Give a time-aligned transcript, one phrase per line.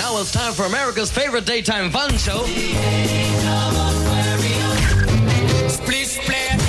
[0.00, 2.44] Now it's time for America's favorite daytime fun show.
[5.68, 6.60] Split, split.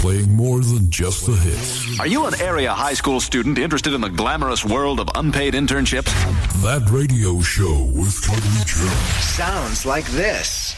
[0.00, 2.00] Playing more than just the hits.
[2.00, 6.10] Are you an area high school student interested in the glamorous world of unpaid internships?
[6.62, 8.92] That radio show with Totally Jones.
[9.22, 10.74] Sounds like this.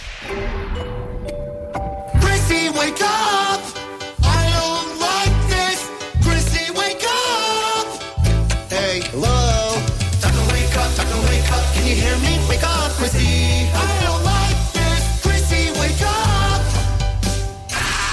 [11.91, 12.39] You hear me?
[12.49, 13.67] Wake up, Chrissy.
[13.75, 15.03] I don't like this.
[15.23, 16.63] Chrissy, wake up!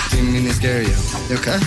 [0.10, 0.98] Didn't mean to scare you.
[1.30, 1.60] You okay?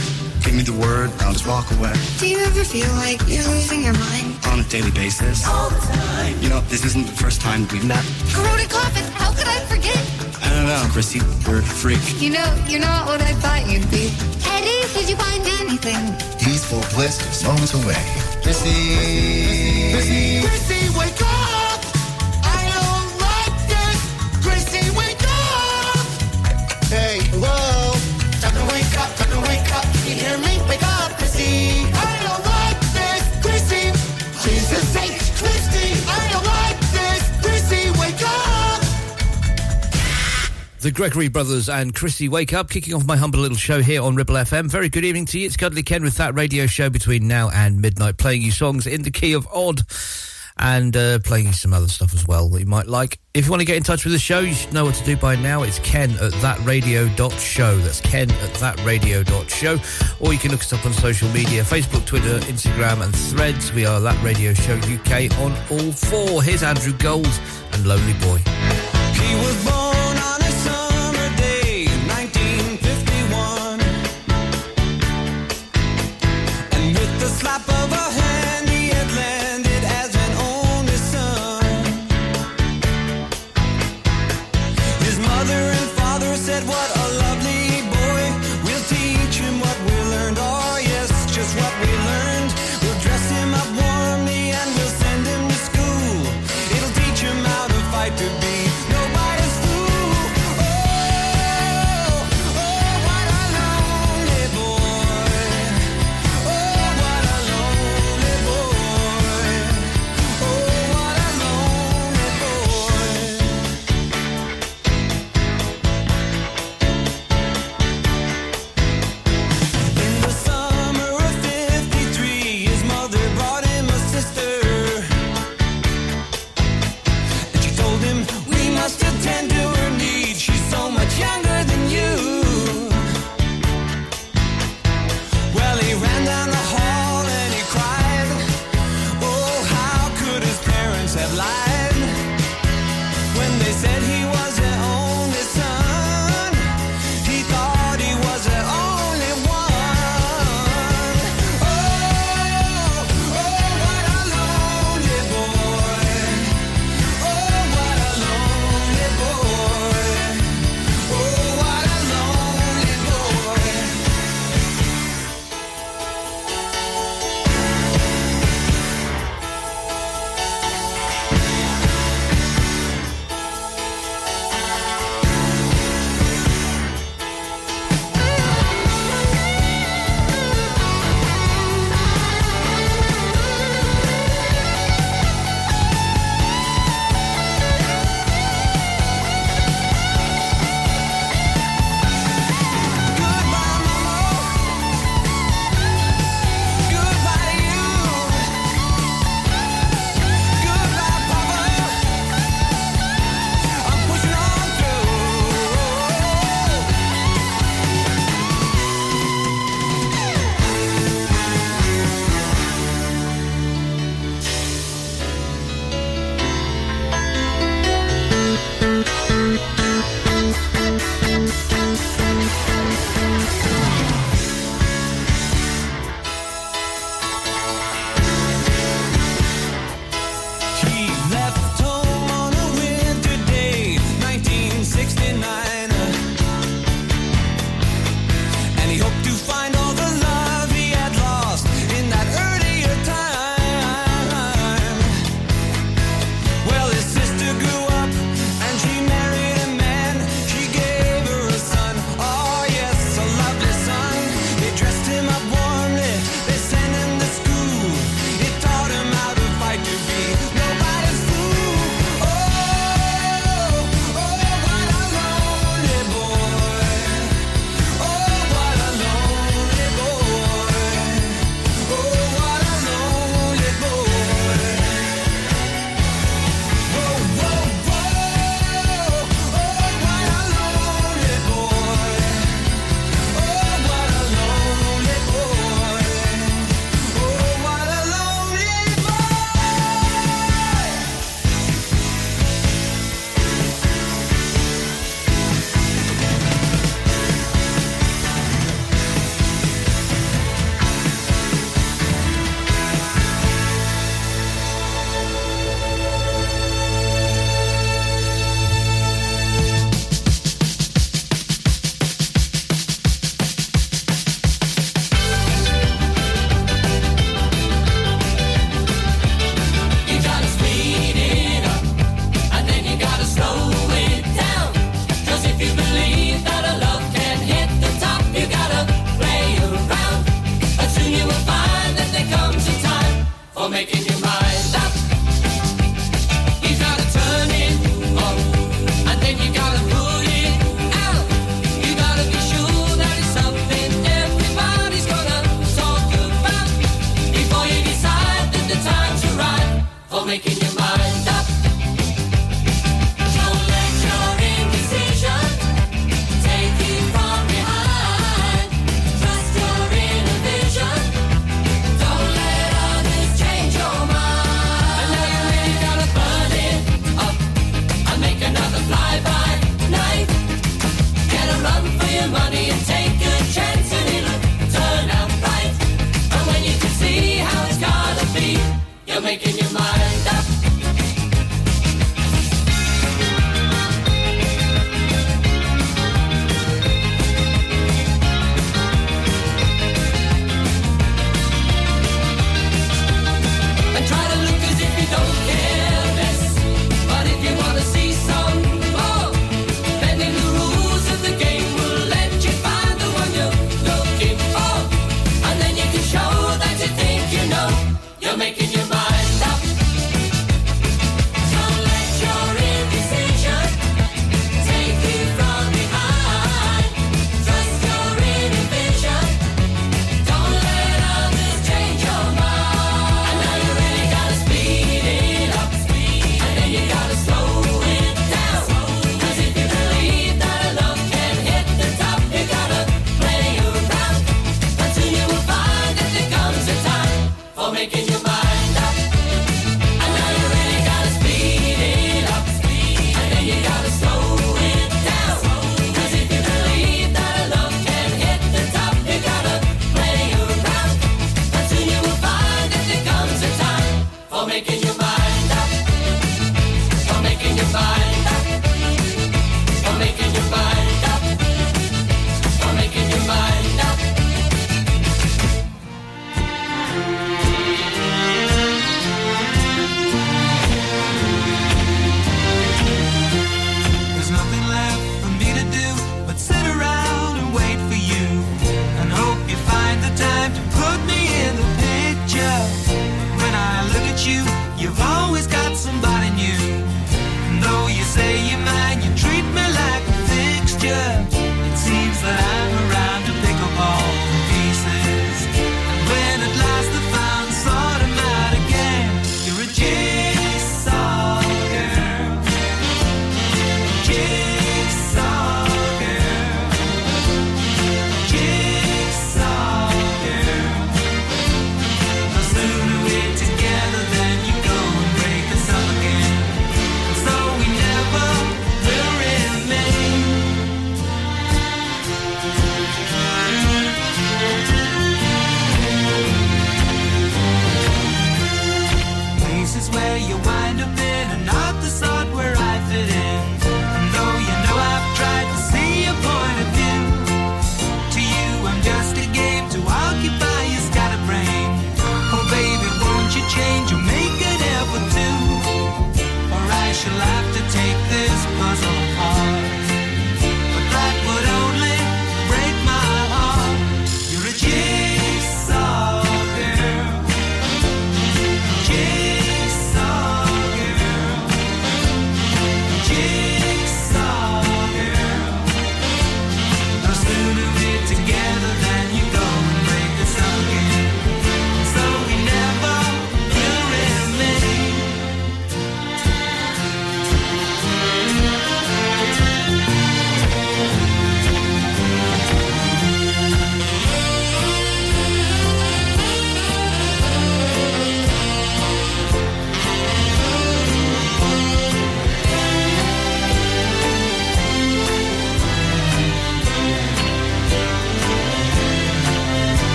[0.42, 1.95] Give me the word, I'll just walk away.
[2.18, 4.34] Do you ever feel like you're losing your mind?
[4.46, 5.46] On a daily basis.
[5.46, 6.34] All the time.
[6.42, 8.04] You know, this isn't the first time we've met.
[8.34, 10.02] Corroded coffin, how could I forget?
[10.42, 12.02] I don't know, Chrissy, you're a freak.
[12.20, 14.10] You know, you're not what I thought you'd be.
[14.51, 16.02] Eddie, did you find anything?
[16.42, 18.02] Peaceful bliss is moments away.
[18.42, 21.49] Chrissy, Chrissy, Chrissy, wake up!
[40.80, 44.16] The Gregory Brothers and Chrissy Wake Up, kicking off my humble little show here on
[44.16, 44.70] Ribble FM.
[44.70, 45.45] Very good evening to you.
[45.45, 49.02] It's Cuddly Ken with that radio show between now and midnight, playing you songs in
[49.02, 49.82] the key of odd
[50.56, 53.18] and uh, playing you some other stuff as well that you might like.
[53.34, 55.04] If you want to get in touch with the show, you should know what to
[55.04, 55.64] do by now.
[55.64, 57.76] It's ken at thatradio.show.
[57.76, 59.78] That's ken at thatradio.show.
[60.24, 63.70] Or you can look us up on social media Facebook, Twitter, Instagram, and threads.
[63.74, 66.42] We are That Radio Show UK on all four.
[66.42, 67.28] Here's Andrew Gold
[67.72, 68.38] and Lonely Boy.
[69.12, 69.90] He was born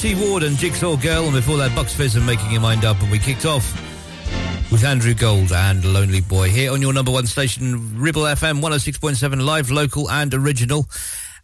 [0.00, 0.14] T.
[0.14, 3.10] Ward and Jigsaw Girl, and before that, Bucks Fizz and Making Your Mind Up, and
[3.10, 3.70] we kicked off
[4.72, 9.44] with Andrew Gold and Lonely Boy here on your number one station, Ribble FM 106.7,
[9.44, 10.88] live, local, and original.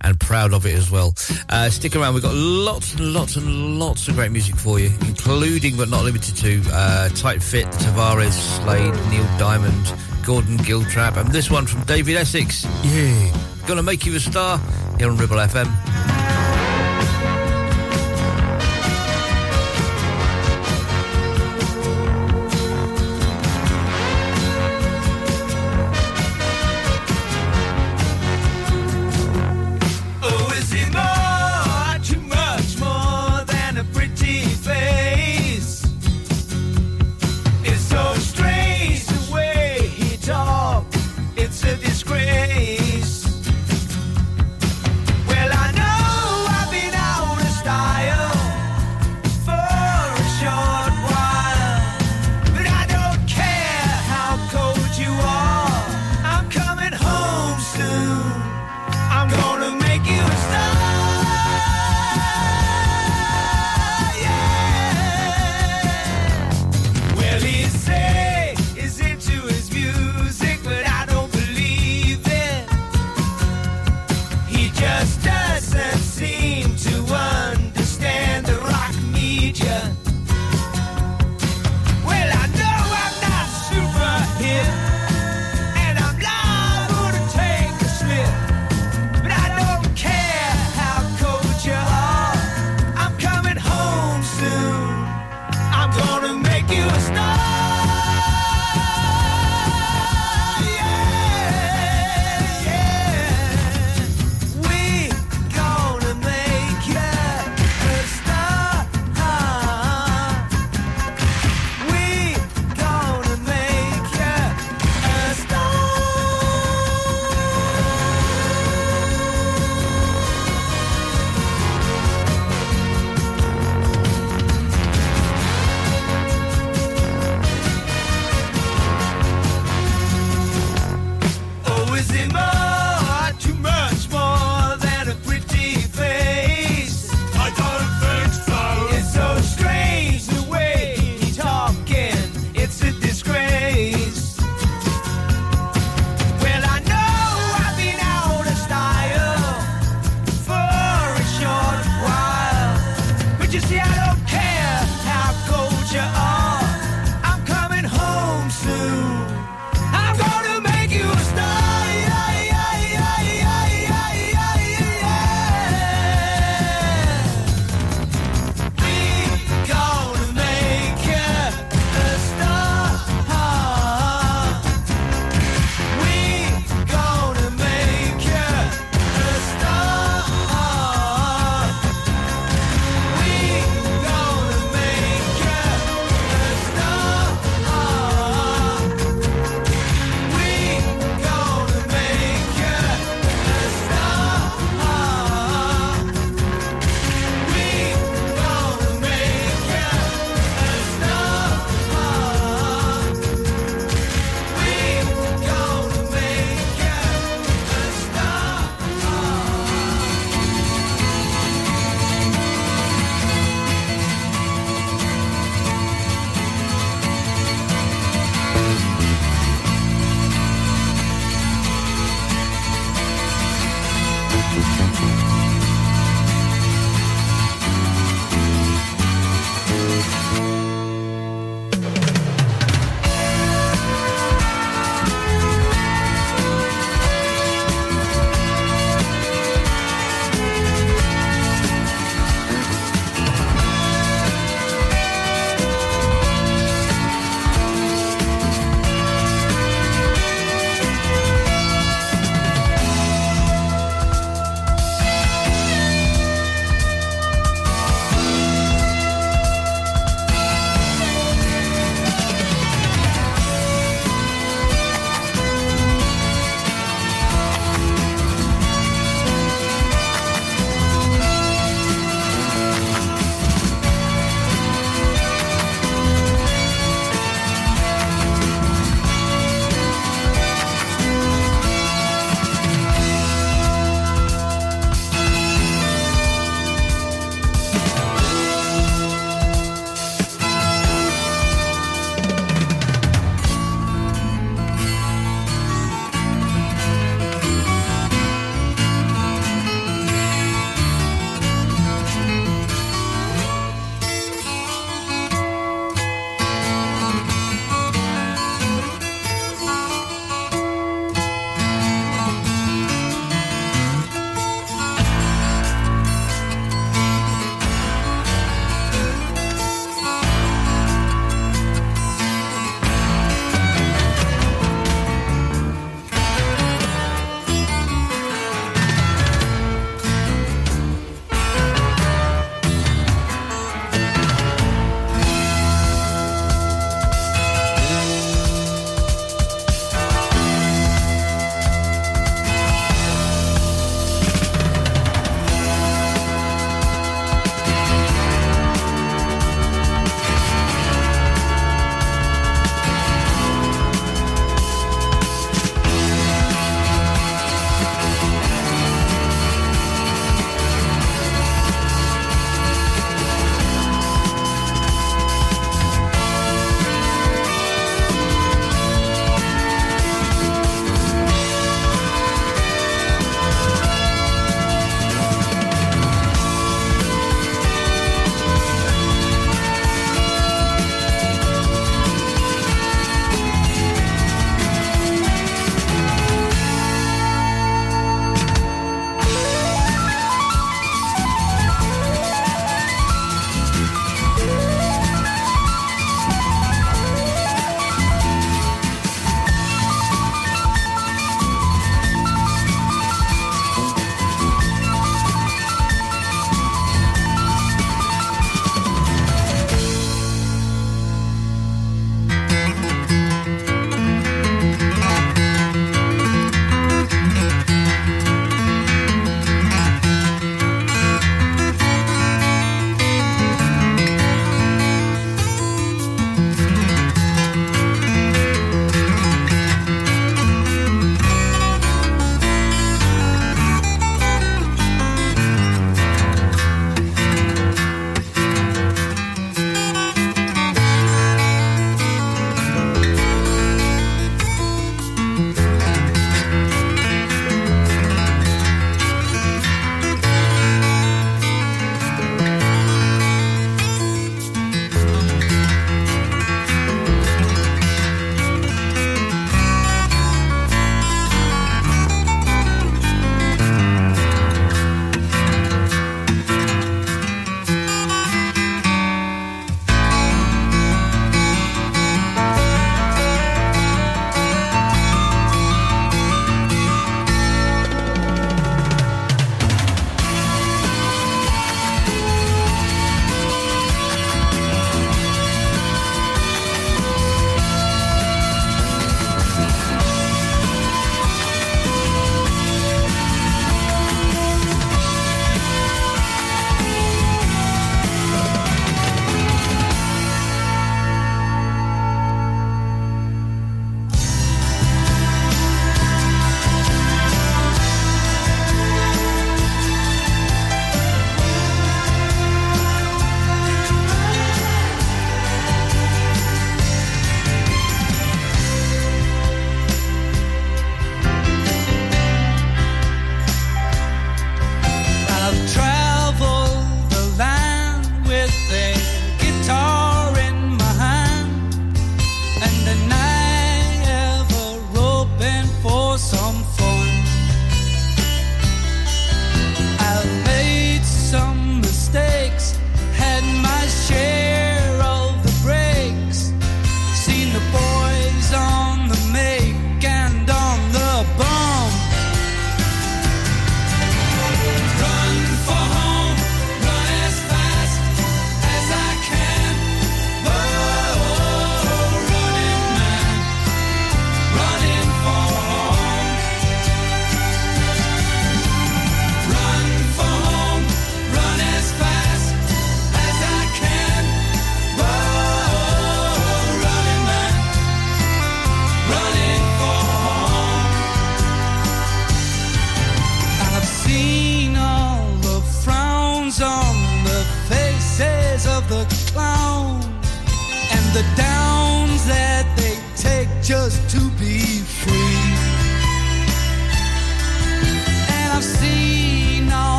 [0.00, 1.14] And proud of it as well.
[1.50, 4.90] Uh, stick around, we've got lots and lots and lots of great music for you,
[5.02, 9.94] including but not limited to uh, Tight Fit, Tavares, Slade, Neil Diamond,
[10.24, 12.64] Gordon Giltrap, and this one from David Essex.
[12.84, 14.58] Yeah, gonna make you a star
[14.98, 16.25] here on Ribble FM.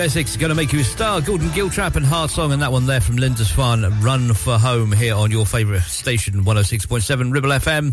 [0.00, 3.02] David Essex, Gonna Make You a Star, Gordon Giltrap and Heartsong, and that one there
[3.02, 7.92] from Lindisfarne, Run for Home, here on your favourite station, 106.7 Ribble FM,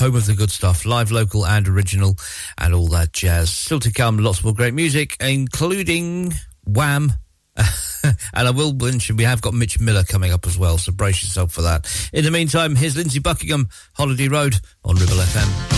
[0.00, 2.16] home of the good stuff, live, local and original,
[2.58, 3.50] and all that jazz.
[3.50, 6.34] Still to come, lots more great music, including
[6.66, 7.12] Wham!
[7.56, 11.22] and I will mention we have got Mitch Miller coming up as well, so brace
[11.22, 12.10] yourself for that.
[12.12, 15.77] In the meantime, here's Lindsey Buckingham, Holiday Road on Ribble FM.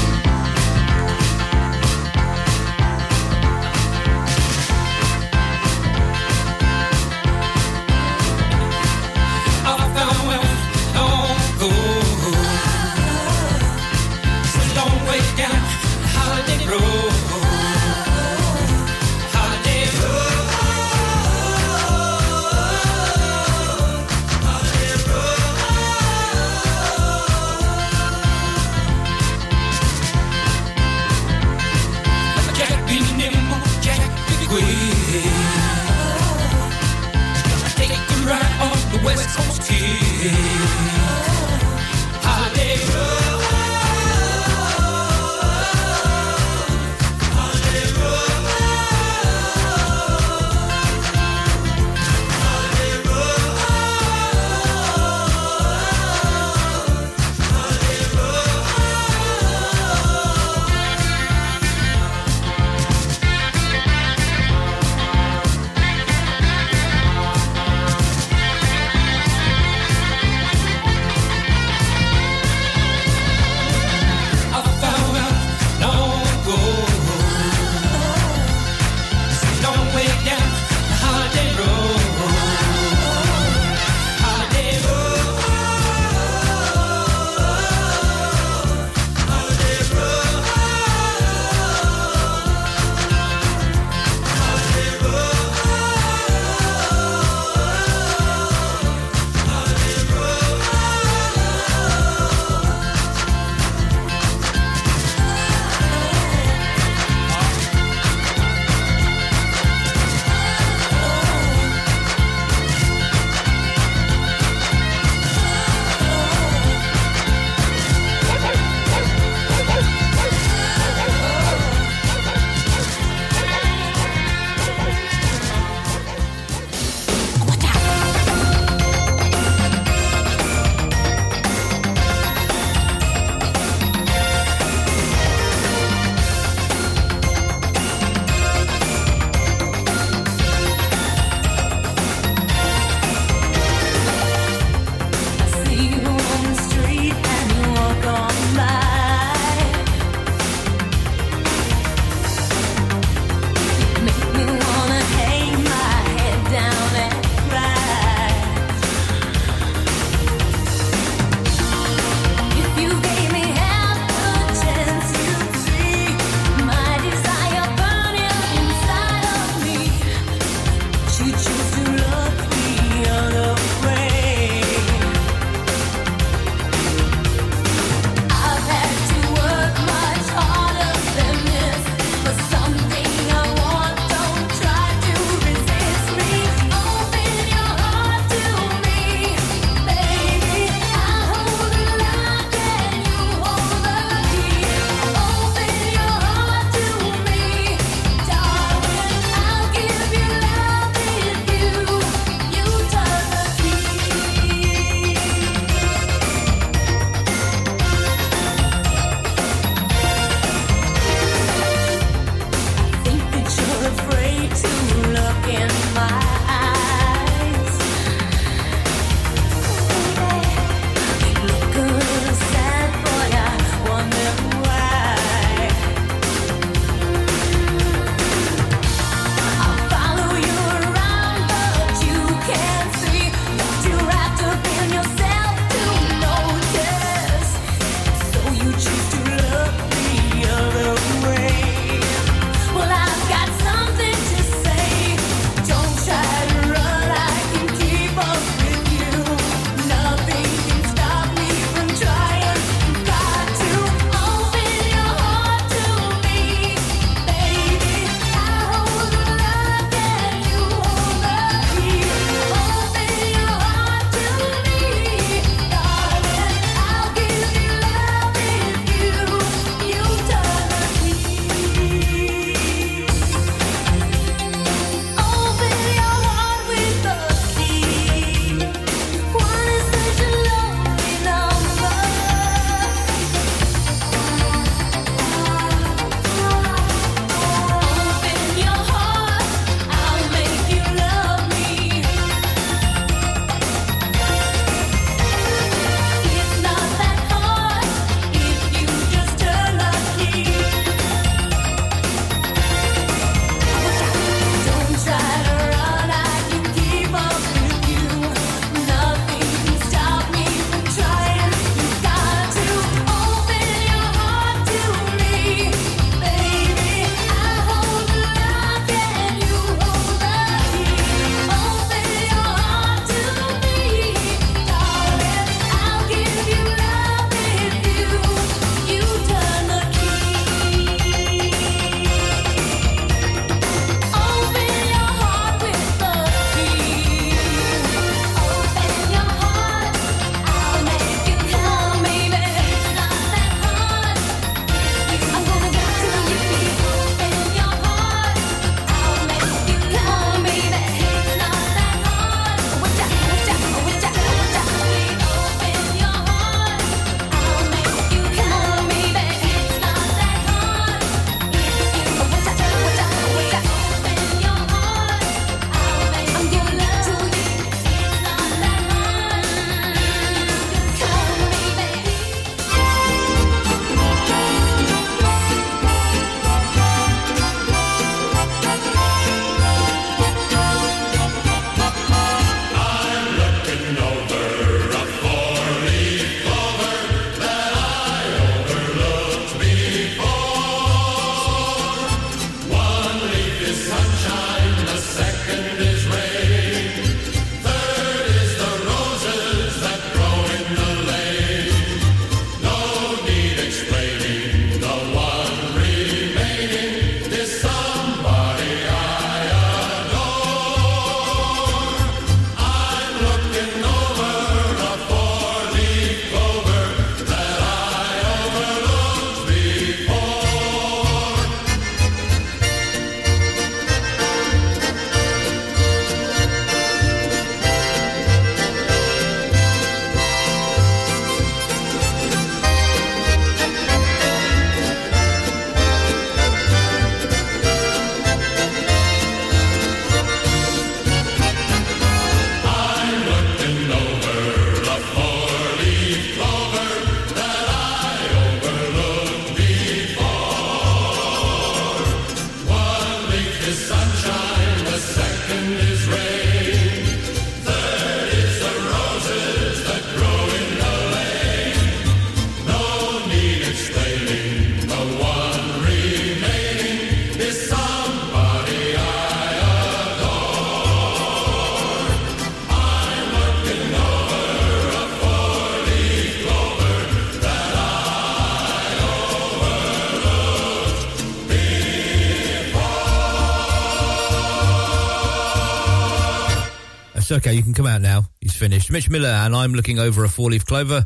[487.50, 488.22] okay, you can come out now.
[488.40, 488.92] He's finished.
[488.92, 491.04] Mitch Miller and I'm looking over a four leaf clover.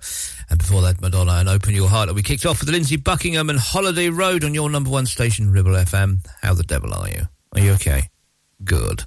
[0.50, 2.14] And before that, Madonna and Open Your Heart.
[2.14, 5.72] We kicked off with Lindsey Buckingham and Holiday Road on your number one station, Ribble
[5.72, 6.26] FM.
[6.42, 7.22] How the devil are you?
[7.54, 8.11] Are you okay?
[8.62, 9.04] Good.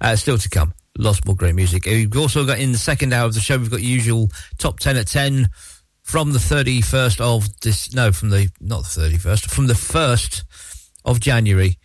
[0.00, 0.72] Uh, still to come.
[0.96, 1.84] Lots more great music.
[1.86, 4.96] We've also got in the second hour of the show, we've got usual top 10
[4.96, 5.48] at 10
[6.02, 10.44] from the 31st of this, no, from the, not the 31st, from the 1st
[11.04, 11.76] of January.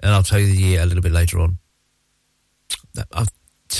[0.00, 1.58] And I'll tell you the year a little bit later on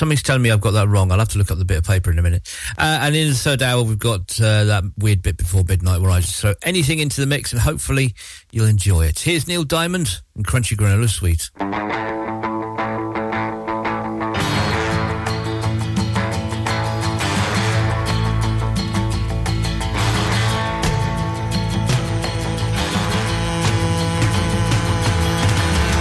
[0.02, 1.12] something's telling me I've got that wrong.
[1.12, 2.52] I'll have to look up the bit of paper in a minute.
[2.76, 6.10] Uh, and in the third hour, we've got uh, that weird bit before midnight where
[6.10, 8.16] I just throw anything into the mix and hopefully
[8.50, 9.20] you'll enjoy it.
[9.20, 11.50] Here's Neil Diamond and Crunchy Granola Suite.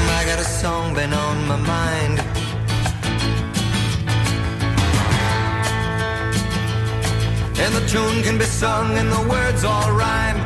[0.09, 2.20] I got a song been on my mind.
[7.91, 10.39] Tune can be sung and the words all rhyme.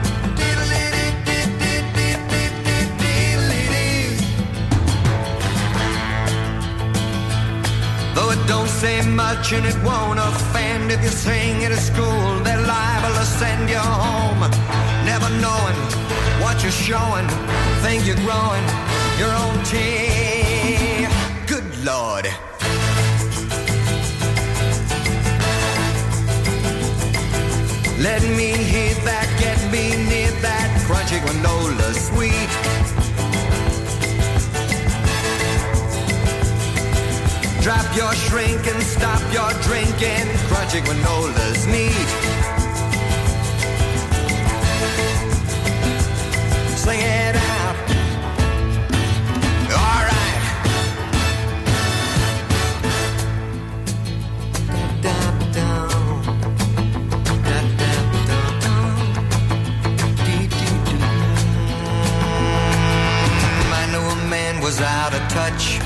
[8.15, 12.27] Though it don't say much and it won't offend if you sing it at school,
[12.43, 14.41] they're liable to send you home.
[15.05, 15.77] Never knowing
[16.41, 17.27] what you're showing,
[17.83, 18.65] think you're growing
[19.21, 21.05] your own tea.
[21.45, 22.25] Good Lord.
[27.97, 32.95] Let me hear that, get me near that crunchy granola suite.
[37.63, 40.27] Drop your shrink and stop your drinking.
[40.49, 42.09] Crunchy granola's neat.
[46.77, 46.99] Sing
[65.35, 65.81] touch.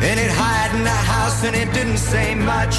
[0.00, 2.76] And it hid in the house and it didn't say much.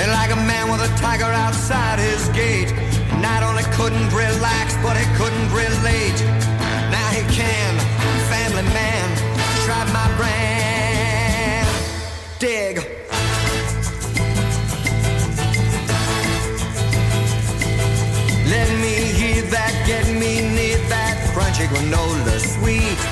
[0.00, 2.72] And like a man with a tiger outside his gate,
[3.22, 6.18] not only couldn't relax, but he couldn't relate.
[6.90, 7.70] Now he can,
[8.32, 9.06] family man,
[9.64, 11.68] tried my brand.
[12.40, 12.93] Dig.
[21.66, 23.04] Granola suite.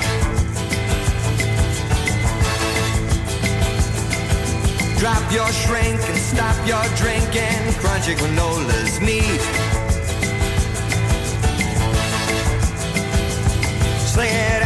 [4.99, 7.59] Drop your shrink and stop your drinking.
[7.81, 9.41] Crunchy granola's neat.
[14.13, 14.62] Sing it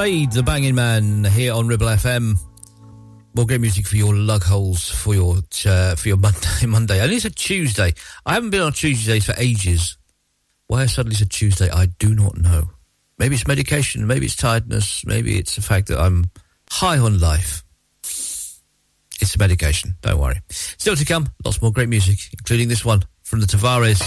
[0.00, 2.38] played The Banging Man here on Ribble FM.
[3.34, 5.36] More great music for your lug holes for your
[5.66, 7.00] uh, for your Monday Monday.
[7.00, 7.92] And it's a Tuesday.
[8.24, 9.98] I haven't been on Tuesdays for ages.
[10.68, 12.70] Why suddenly it's a Tuesday, I do not know.
[13.18, 16.30] Maybe it's medication, maybe it's tiredness, maybe it's the fact that I'm
[16.70, 17.62] high on life.
[18.02, 20.40] It's the medication, don't worry.
[20.48, 24.00] Still to come, lots more great music, including this one from the Tavares.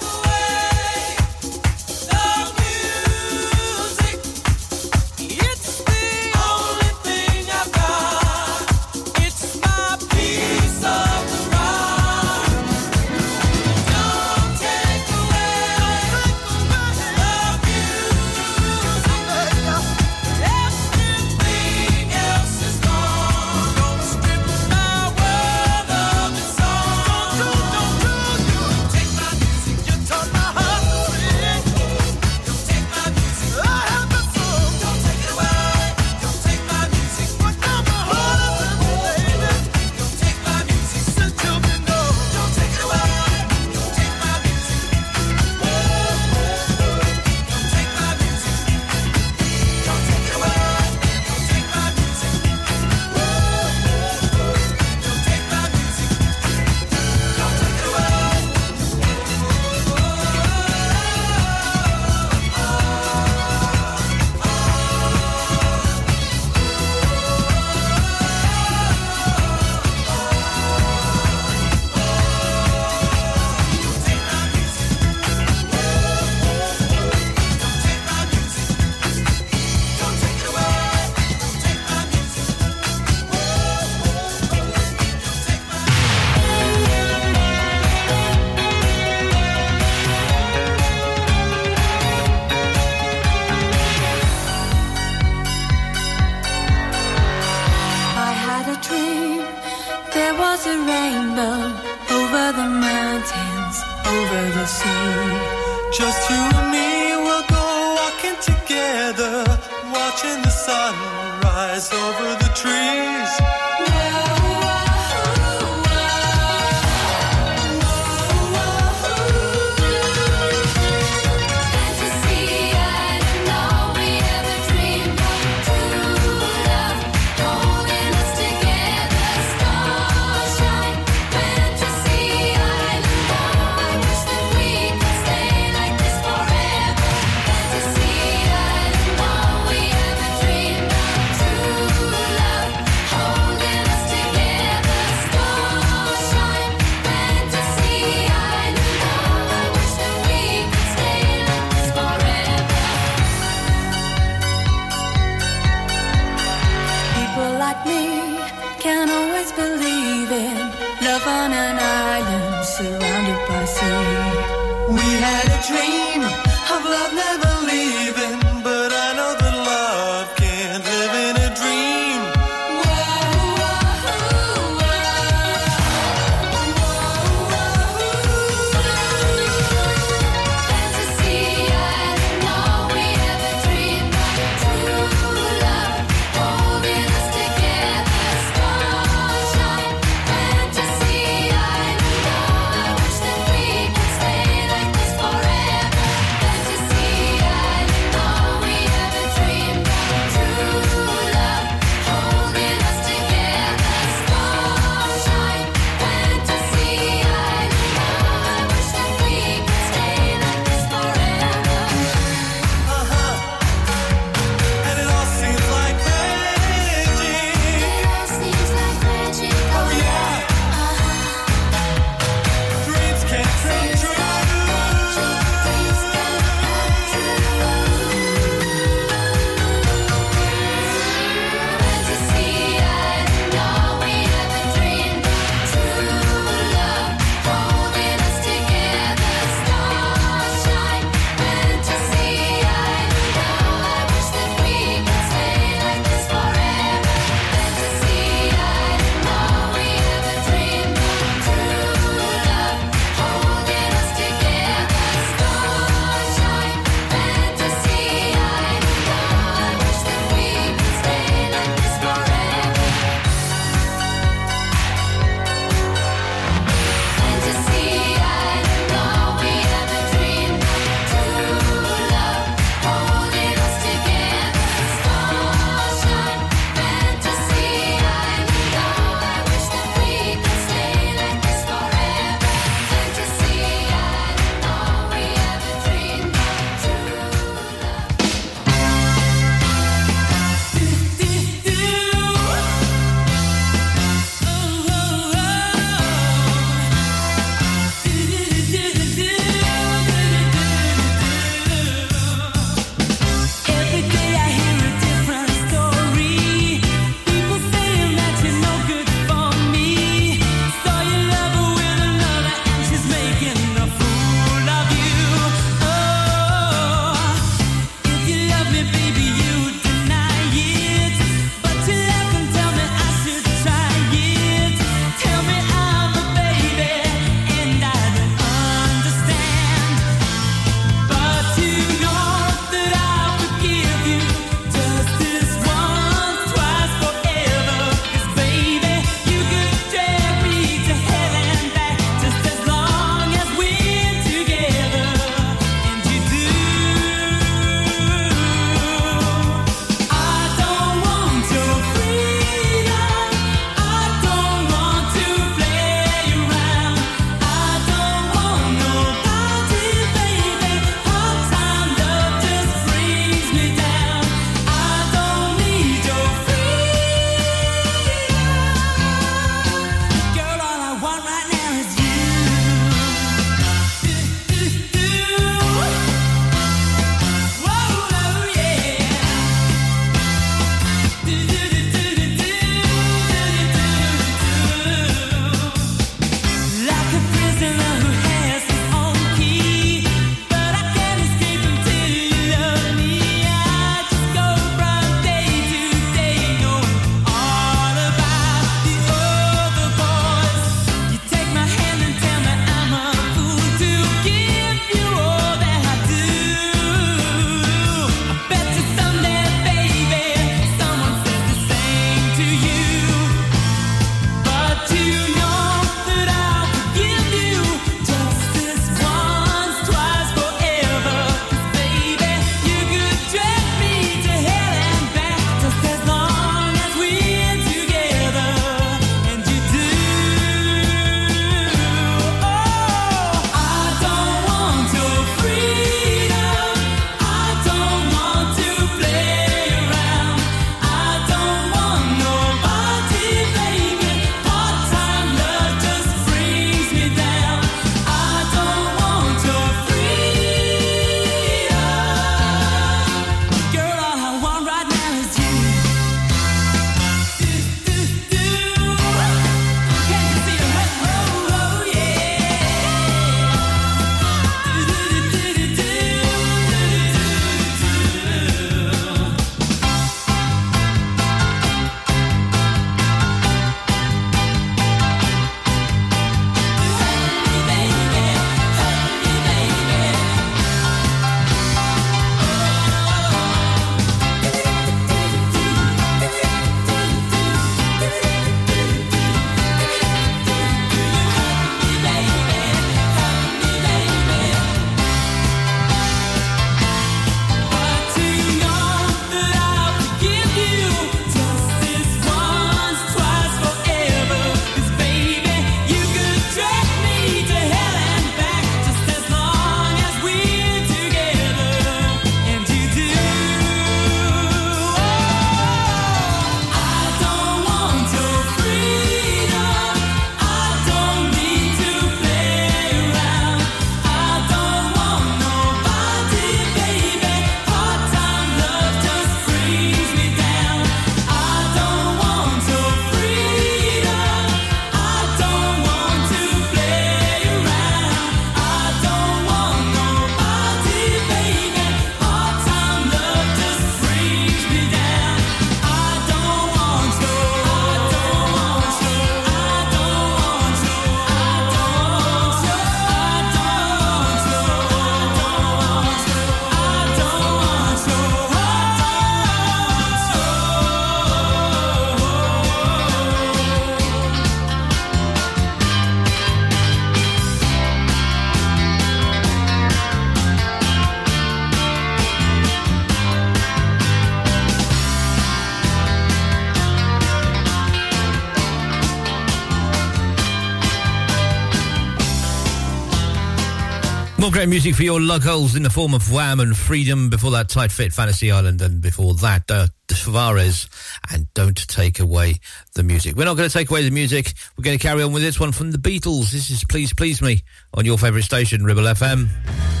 [584.51, 587.29] great music for your lug holes in the form of Wham and Freedom.
[587.29, 590.89] Before that, Tight Fit Fantasy Island, and before that, uh, Tavares
[591.31, 592.55] and Don't Take Away
[592.95, 593.35] the Music.
[593.37, 594.53] We're not going to take away the music.
[594.77, 596.51] We're going to carry on with this one from the Beatles.
[596.51, 597.61] This is Please Please Me
[597.93, 600.00] on your favourite station, Ribble FM.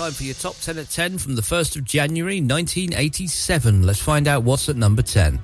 [0.00, 3.82] time for your top 10 at 10 from the 1st of January 1987.
[3.82, 5.38] Let's find out what's at number 10.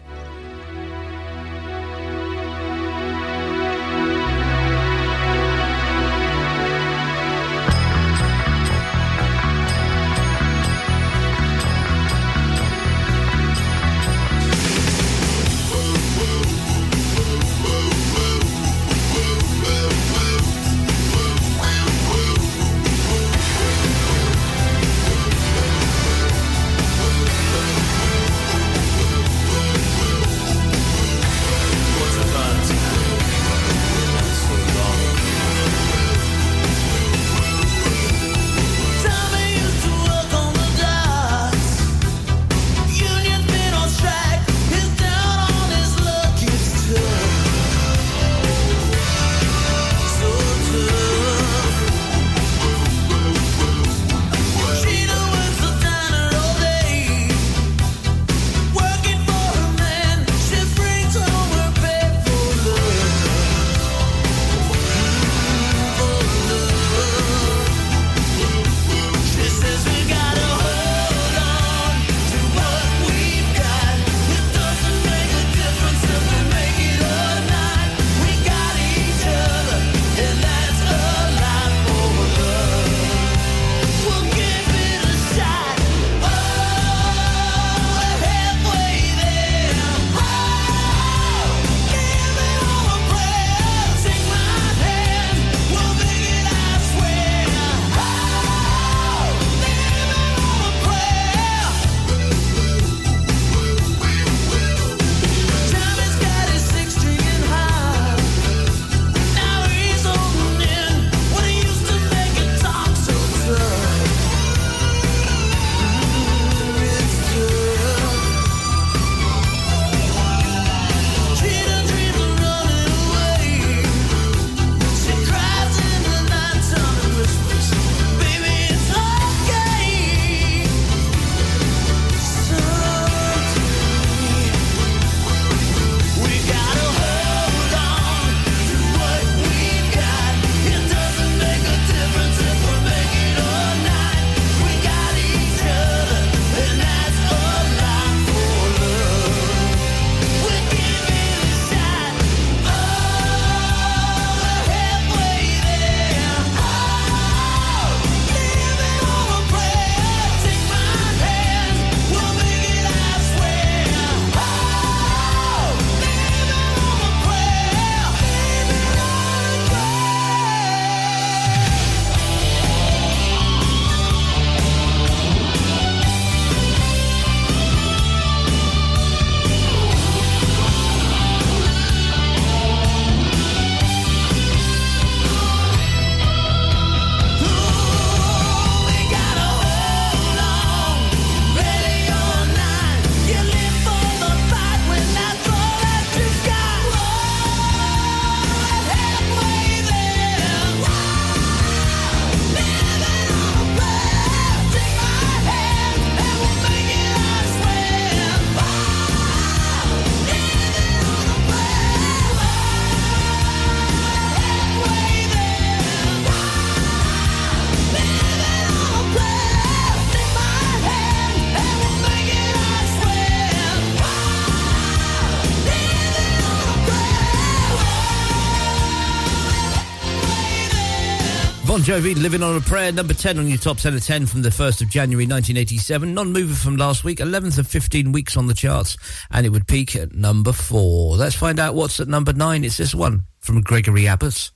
[231.87, 234.49] Jovi, Living on a Prayer, number 10 on your top 10 of 10 from the
[234.49, 236.12] 1st of January 1987.
[236.12, 238.97] Non mover from last week, 11th of 15 weeks on the charts,
[239.30, 241.14] and it would peak at number 4.
[241.14, 242.64] Let's find out what's at number 9.
[242.64, 244.51] It's this one from Gregory Abbott.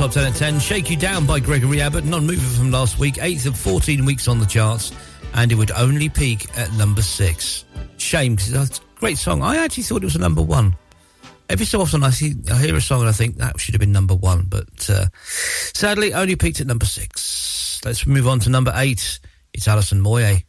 [0.00, 0.60] Top 10 at 10.
[0.60, 4.28] Shake You Down by Gregory Abbott, non mover from last week, 8th of 14 weeks
[4.28, 4.92] on the charts,
[5.34, 7.64] and it would only peak at number 6.
[7.98, 9.42] Shame, because that's a great song.
[9.42, 10.74] I actually thought it was a number 1.
[11.50, 13.80] Every so often I, see, I hear a song and I think that should have
[13.80, 17.82] been number 1, but uh, sadly only peaked at number 6.
[17.84, 19.20] Let's move on to number 8.
[19.52, 20.44] It's Alison Moyet.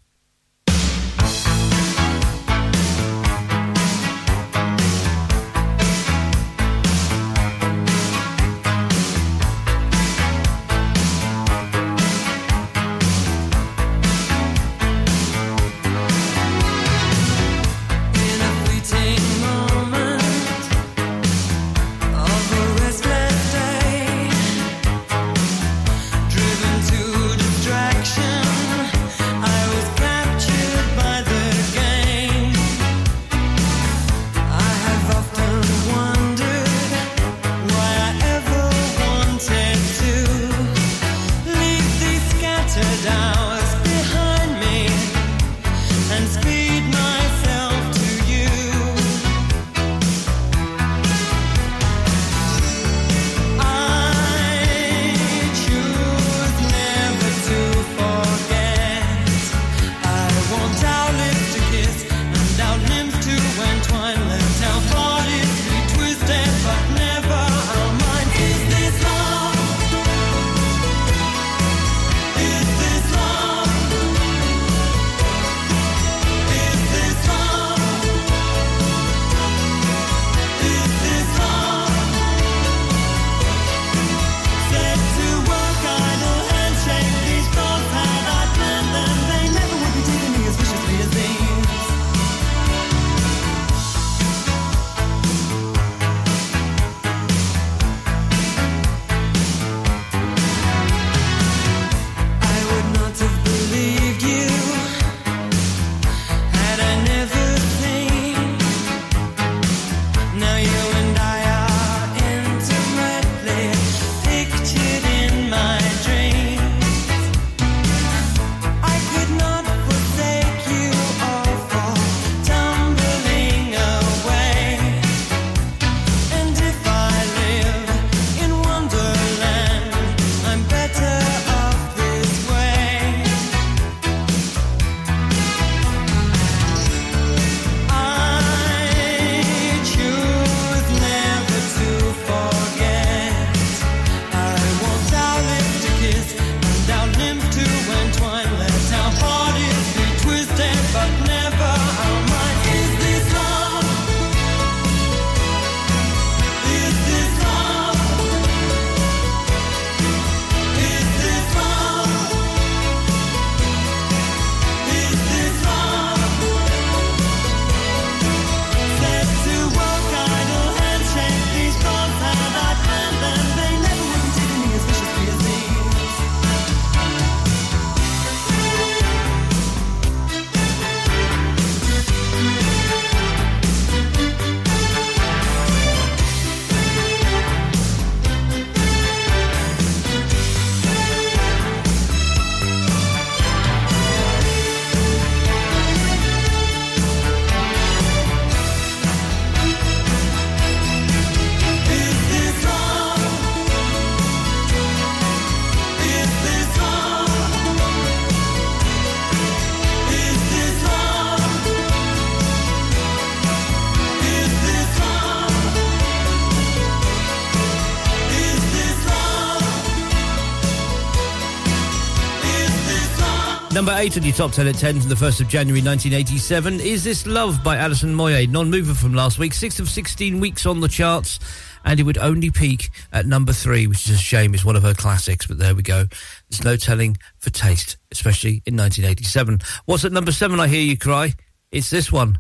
[223.81, 226.79] Number eight on your top 10 at 10 from the 1st of January 1987.
[226.81, 230.67] Is This Love by Alison Moyet, non mover from last week, sixth of 16 weeks
[230.67, 231.39] on the charts,
[231.83, 234.53] and it would only peak at number three, which is a shame.
[234.53, 236.05] It's one of her classics, but there we go.
[236.47, 239.61] There's no telling for taste, especially in 1987.
[239.85, 240.59] What's at number seven?
[240.59, 241.33] I hear you cry.
[241.71, 242.37] It's this one.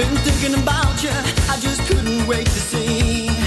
[0.00, 3.39] Been thinking about you, I just couldn't wait to see.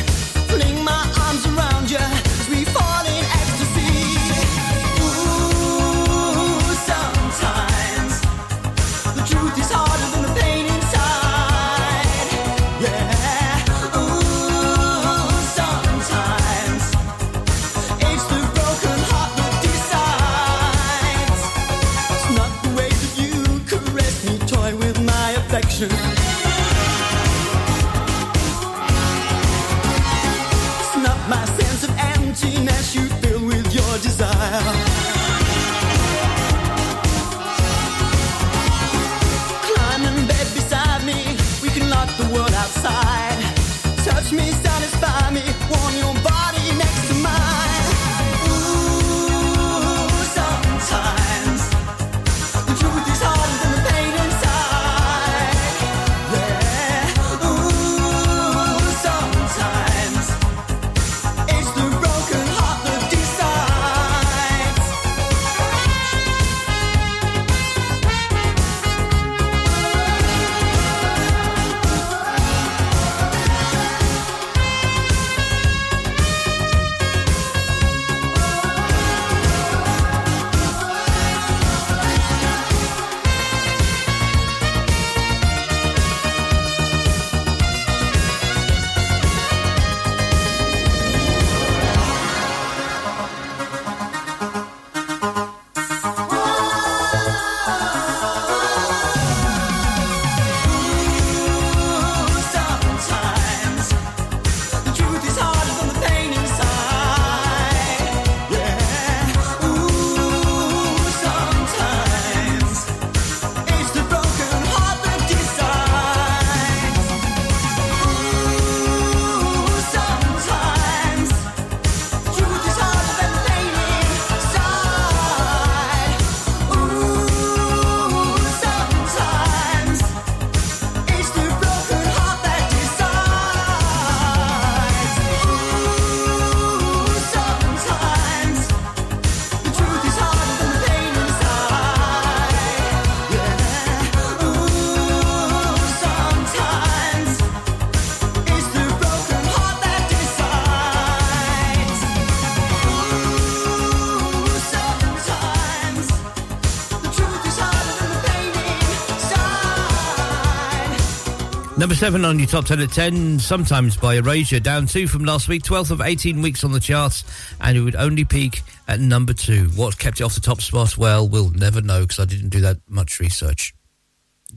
[161.94, 164.60] Number seven on your top 10 at 10, sometimes by Erasure.
[164.60, 167.24] Down two from last week, 12th of 18 weeks on the charts,
[167.62, 169.66] and it would only peak at number two.
[169.76, 170.98] What kept it off the top spot?
[170.98, 173.76] Well, we'll never know because I didn't do that much research.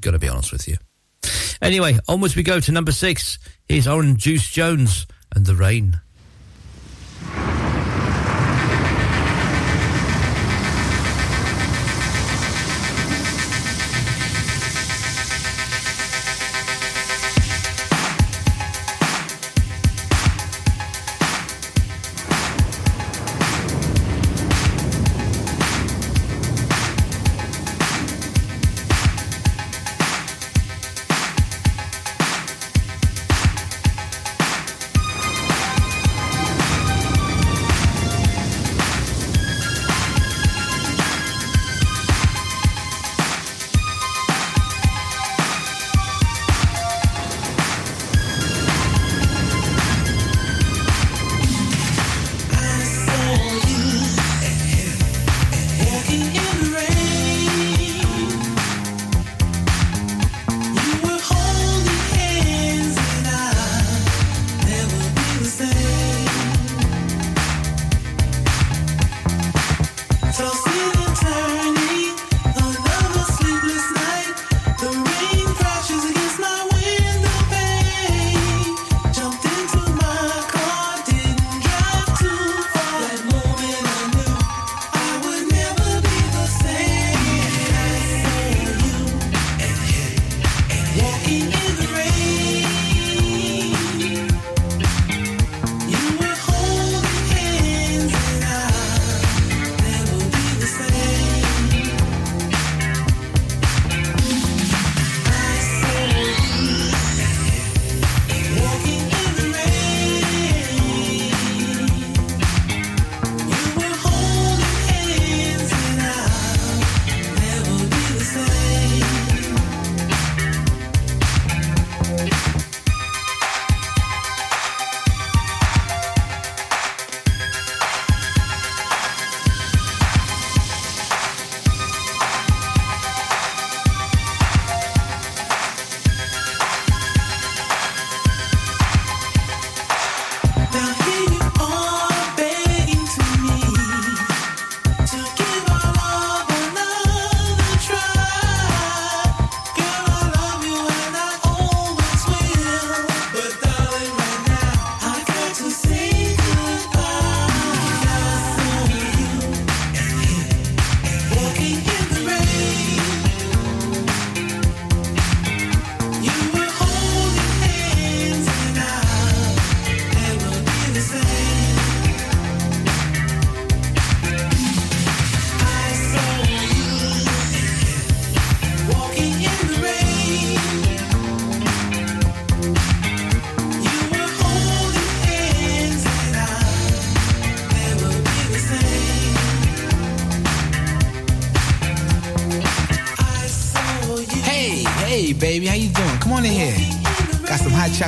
[0.00, 0.78] Gotta be honest with you.
[1.60, 3.38] Anyway, onwards we go to number six.
[3.68, 6.00] Here's Orange Juice Jones and The Rain.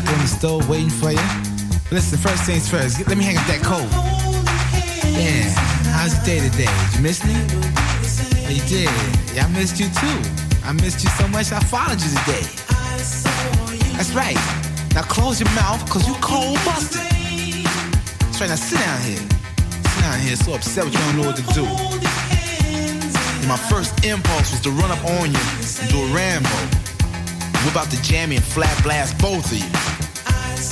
[0.09, 1.29] Chocolate the stove waiting for you.
[1.91, 3.89] Listen, first things first, let me hang up that coat.
[5.05, 5.49] Yeah,
[5.93, 6.69] how's your day today?
[6.69, 7.35] Did you miss me?
[8.47, 8.89] Oh, you did.
[9.35, 10.19] Yeah, I missed you too.
[10.65, 12.45] I missed you so much I followed you today.
[13.97, 14.39] That's right.
[14.95, 17.05] Now close your mouth, cause you cold busted.
[17.05, 19.21] That's right, now sit down here.
[19.21, 21.65] Sit down here, so upset with you, don't know what to do.
[21.65, 25.45] And my first impulse was to run up on you
[25.81, 26.59] and do a Rambo.
[27.65, 29.78] Whip out the jammy and flat blast both of you.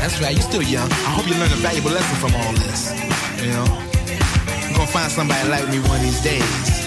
[0.00, 0.90] That's right, You're still young.
[1.04, 2.88] I hope you learn a valuable lesson from all this.
[3.44, 3.68] You know?
[4.64, 6.80] You're gonna find somebody like me one of these days.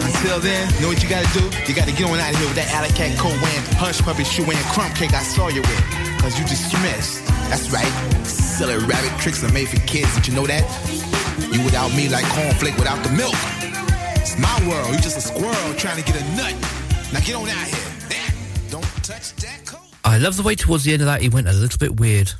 [0.00, 1.44] Until then, know what you gotta do?
[1.68, 4.24] You gotta get on out of here with that alley cat coat wearing, hush puppy
[4.24, 5.84] shoe wearing, crumb cake I saw you with.
[6.24, 7.26] Cause you dismissed.
[7.52, 7.92] That's right.
[8.24, 10.08] Silly rabbit tricks are made for kids.
[10.16, 10.64] Did you know that?
[11.52, 13.36] You without me like cornflake without the milk.
[14.24, 14.88] It's my world.
[14.88, 16.56] You just a squirrel trying to get a nut.
[17.12, 18.70] Now get on out of here.
[18.70, 19.84] Don't touch that coat.
[20.02, 22.32] I love the way towards the end of that he went a little bit weird.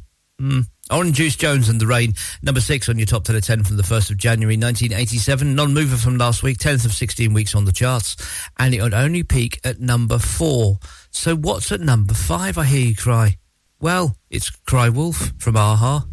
[0.45, 0.67] Mm.
[0.91, 2.13] Orange Juice Jones and the Rain,
[2.43, 5.55] number six on your top 10 of 10 from the 1st of January 1987.
[5.55, 8.15] Non mover from last week, 10th of 16 weeks on the charts.
[8.59, 10.79] And it would only peak at number four.
[11.11, 13.39] So what's at number five, I hear you cry?
[13.81, 16.07] Well, it's Cry Wolf from a-ha.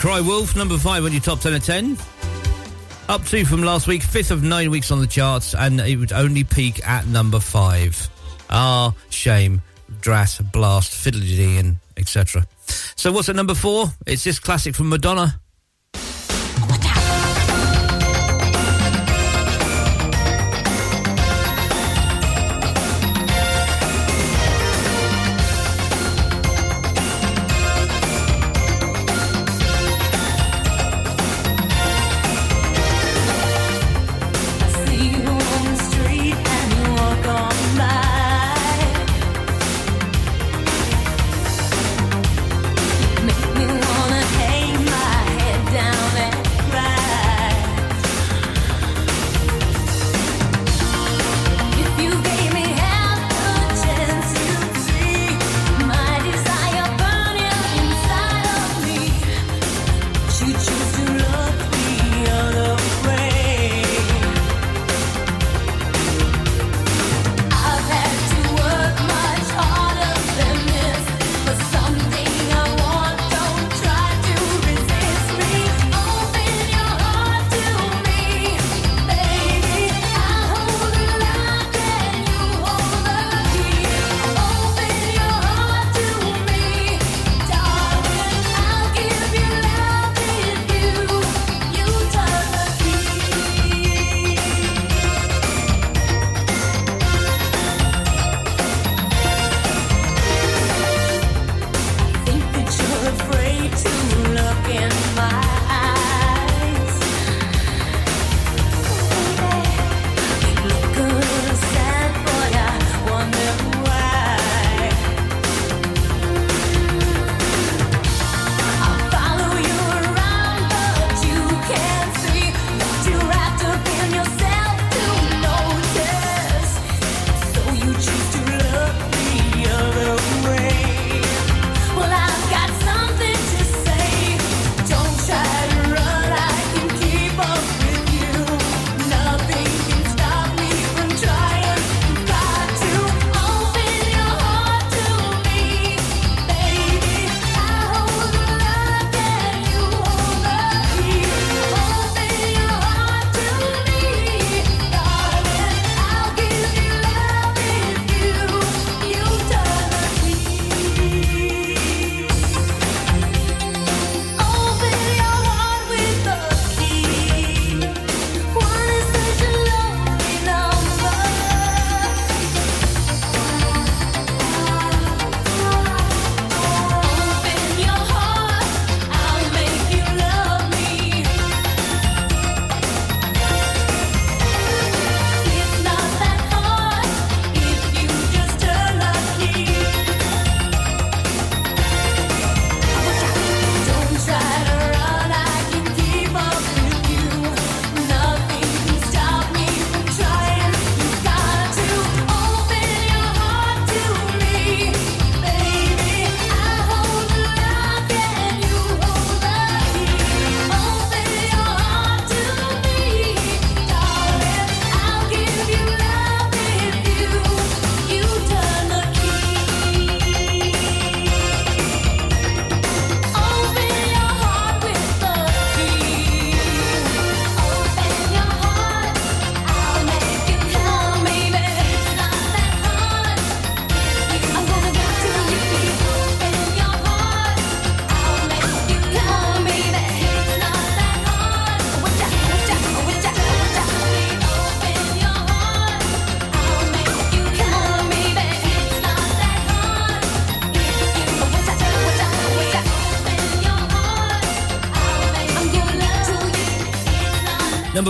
[0.00, 1.98] Cry Wolf, number five on your top 10 of 10.
[3.10, 6.14] Up two from last week, fifth of nine weeks on the charts, and it would
[6.14, 8.08] only peak at number five.
[8.48, 9.60] Ah, shame,
[10.00, 12.46] drat, blast, fiddly and etc.
[12.96, 13.88] So what's at number four?
[14.06, 15.38] It's this classic from Madonna.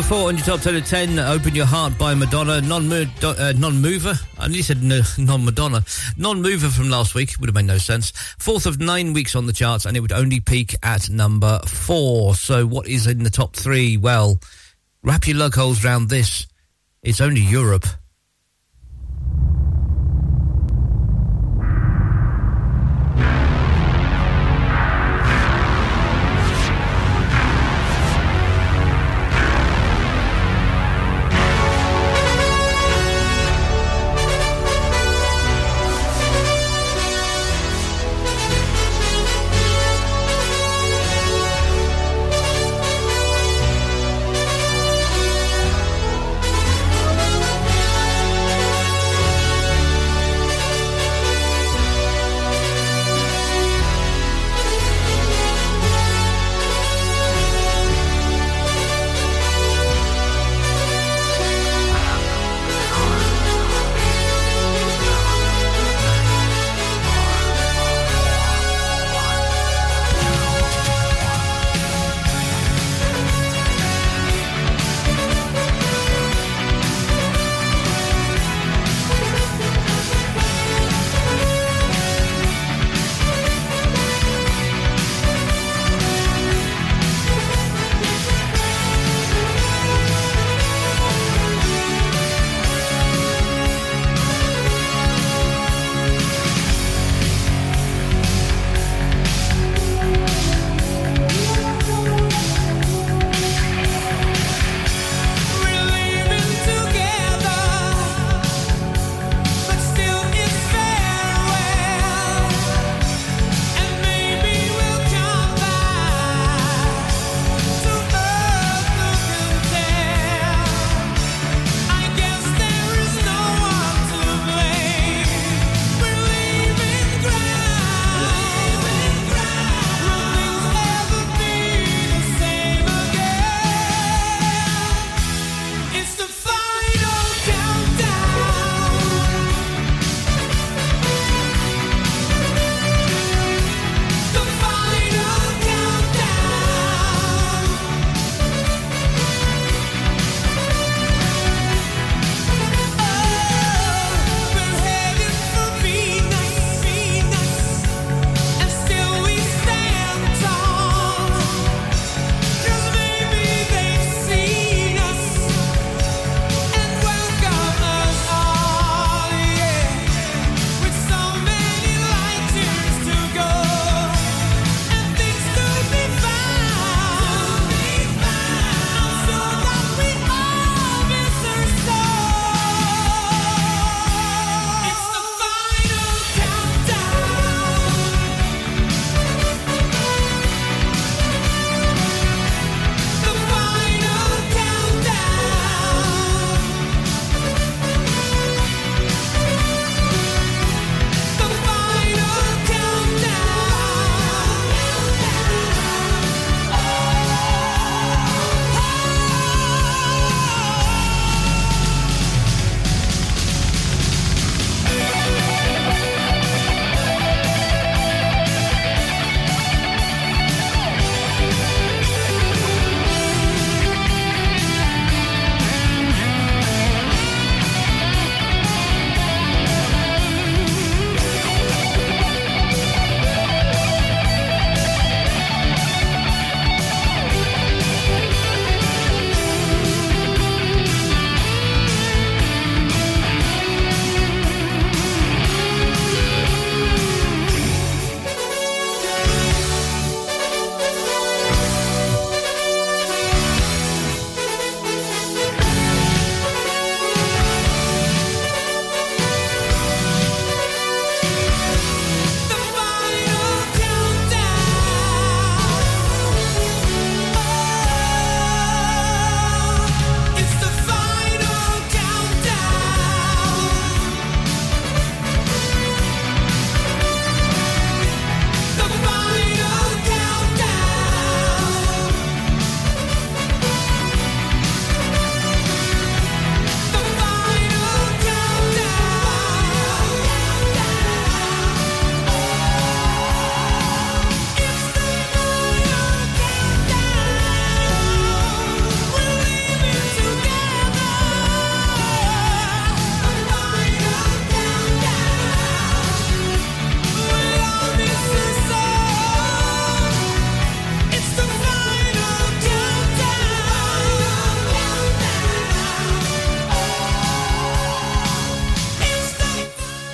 [0.01, 2.63] Number four on your top 10 of 10, Open Your Heart by Madonna.
[2.63, 4.15] Non uh, mover.
[4.39, 5.85] I nearly said no, non Madonna.
[6.17, 7.35] Non mover from last week.
[7.39, 8.13] Would have made no sense.
[8.39, 12.35] Fourth of nine weeks on the charts, and it would only peak at number four.
[12.35, 13.99] So, what is in the top three?
[13.99, 14.41] Well,
[15.03, 16.47] wrap your lug holes round this.
[17.03, 17.85] It's only Europe.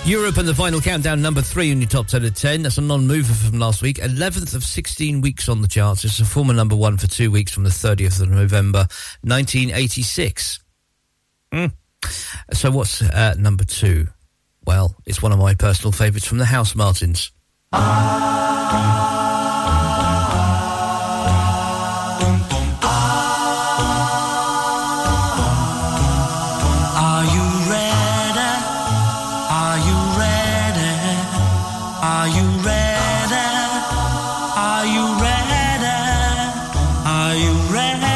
[0.06, 2.62] Europe and the final countdown, number three on your top 10 of 10.
[2.62, 3.96] That's a non mover from last week.
[3.96, 6.04] 11th of 16 weeks on the charts.
[6.04, 8.86] It's a former number one for two weeks from the 30th of November,
[9.22, 10.60] 1986.
[11.52, 11.72] Mm.
[12.52, 14.06] So, what's uh, number two?
[14.64, 17.32] Well, it's one of my personal favourites from the Housemartins.
[17.72, 18.15] Are
[37.36, 38.15] you ready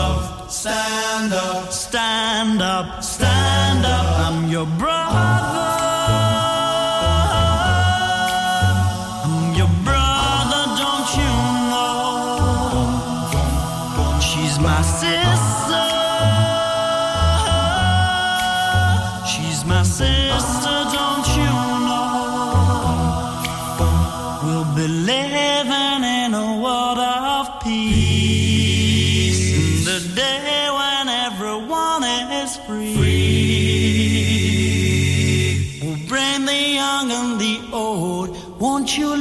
[1.21, 4.05] Stand up, stand up, stand up.
[4.25, 5.30] I'm your brother.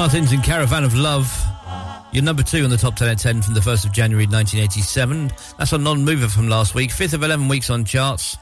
[0.00, 1.30] Martins and Caravan of Love.
[2.10, 5.30] You're number two on the top 10 at 10 from the 1st of January 1987.
[5.58, 6.90] That's a non mover from last week.
[6.90, 8.38] Fifth of 11 weeks on charts.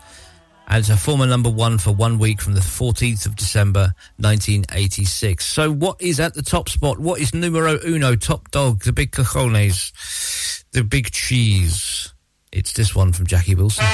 [0.68, 5.44] And it's a former number one for one week from the 14th of December 1986.
[5.44, 7.00] So, what is at the top spot?
[7.00, 12.14] What is numero uno, top dog, the big cajones, the big cheese?
[12.52, 13.84] It's this one from Jackie Wilson.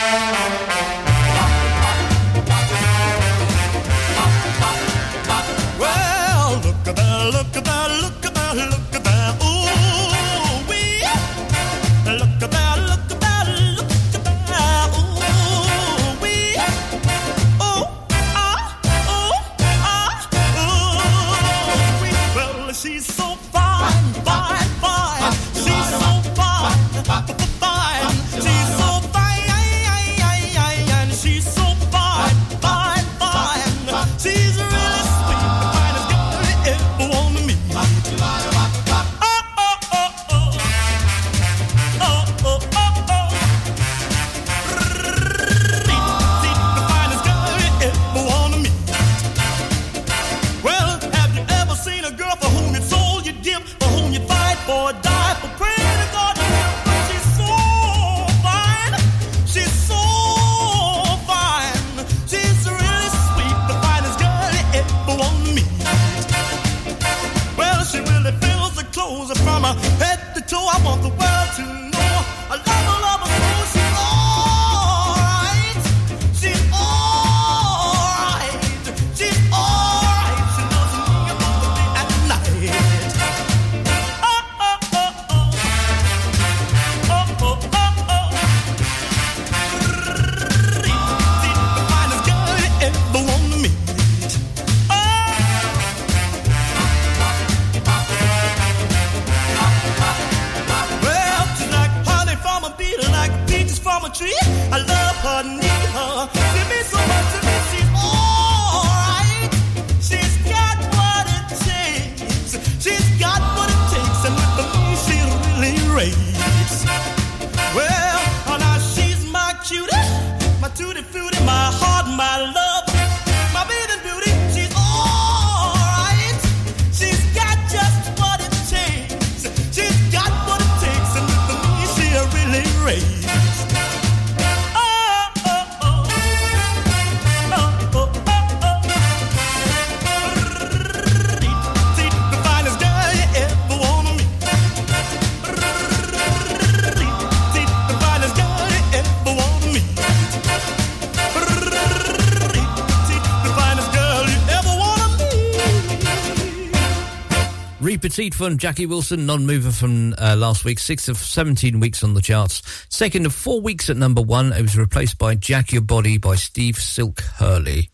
[158.14, 162.14] Seed from Jackie Wilson, non mover from uh, last week, six of 17 weeks on
[162.14, 164.52] the charts, second of four weeks at number one.
[164.52, 167.90] It was replaced by Jack Your Body by Steve Silk Hurley.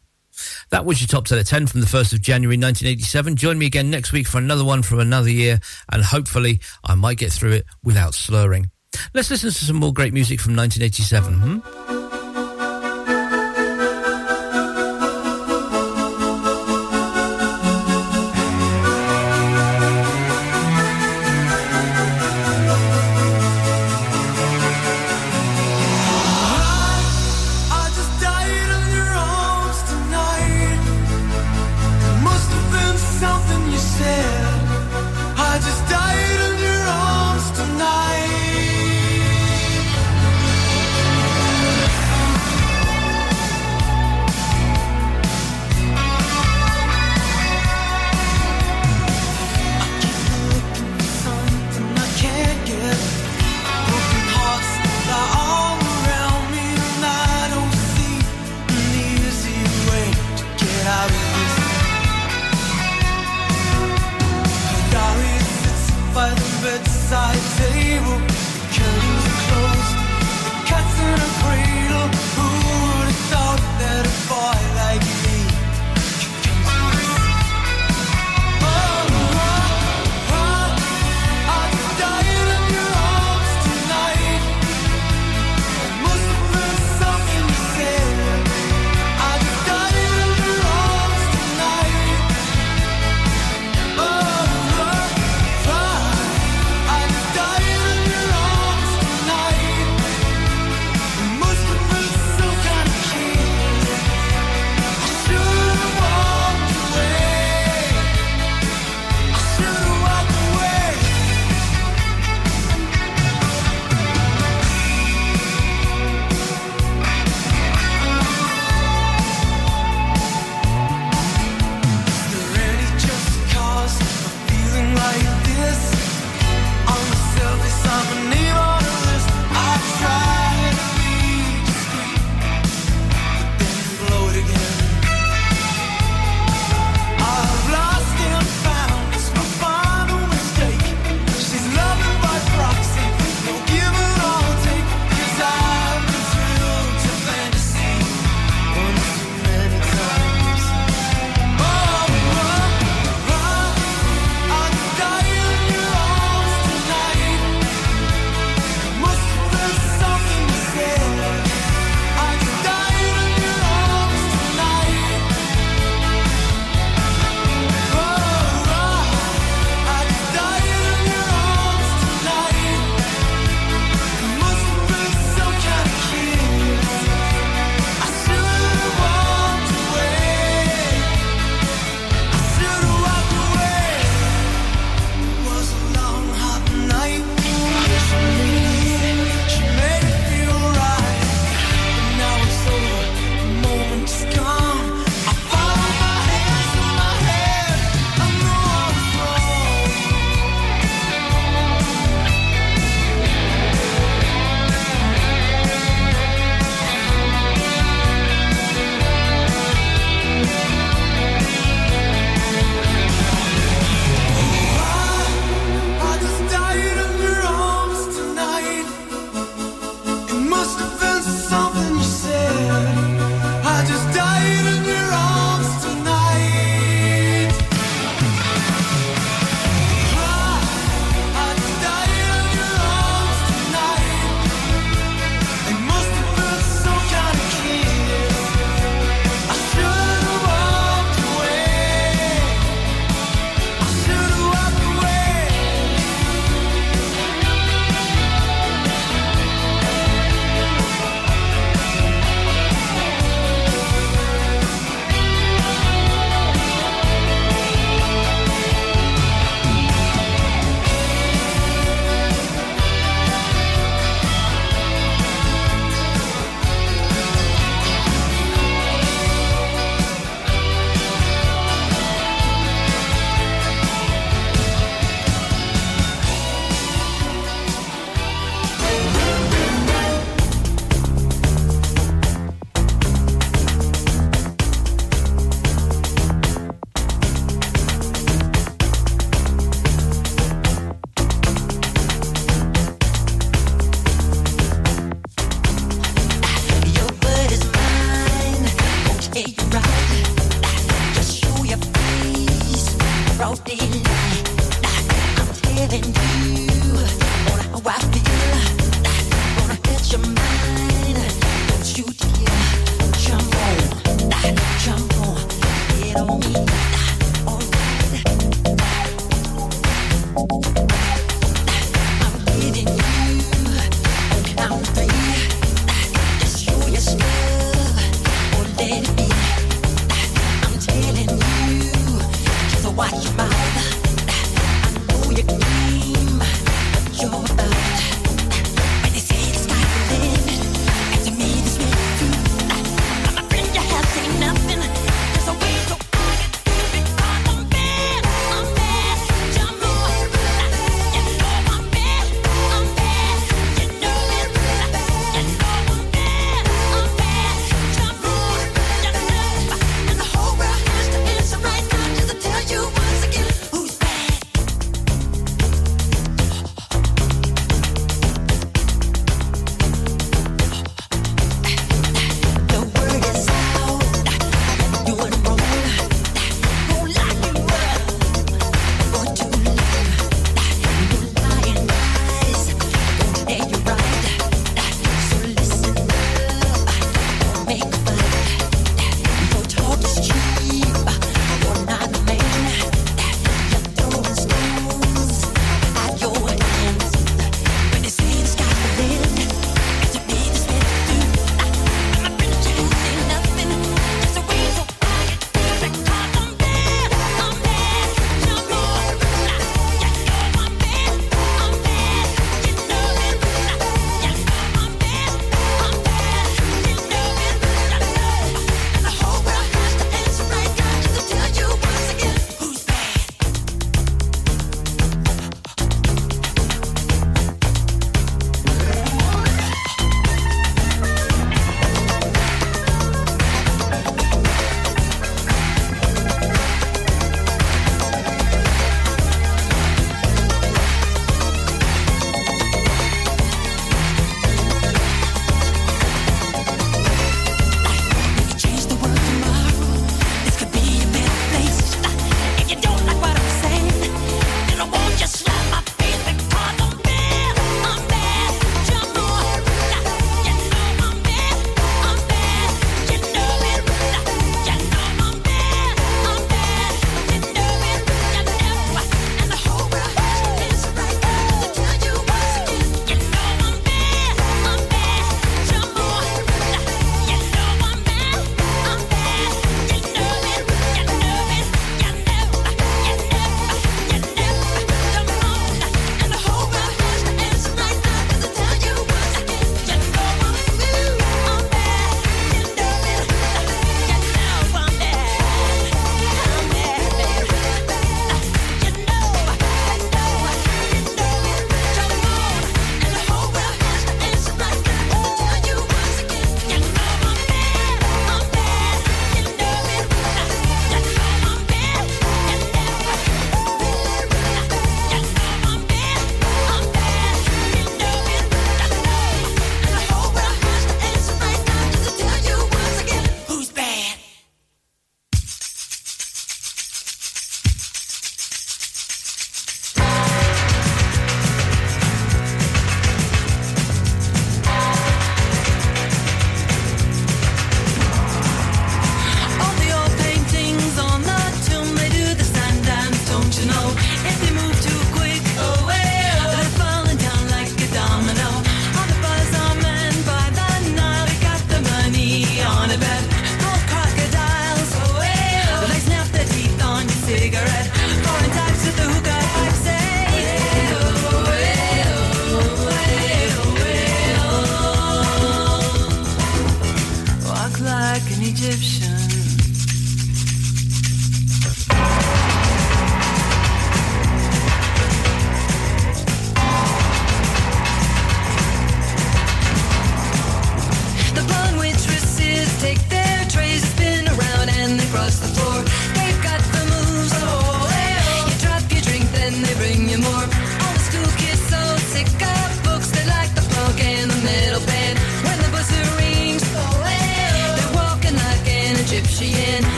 [0.68, 3.36] That was your top set of 10 from the 1st of January 1987.
[3.36, 5.59] Join me again next week for another one from another year,
[5.90, 8.70] and hopefully I might get through it without slurring.
[9.14, 11.32] Let's listen to some more great music from 1987.
[11.32, 11.99] Hmm?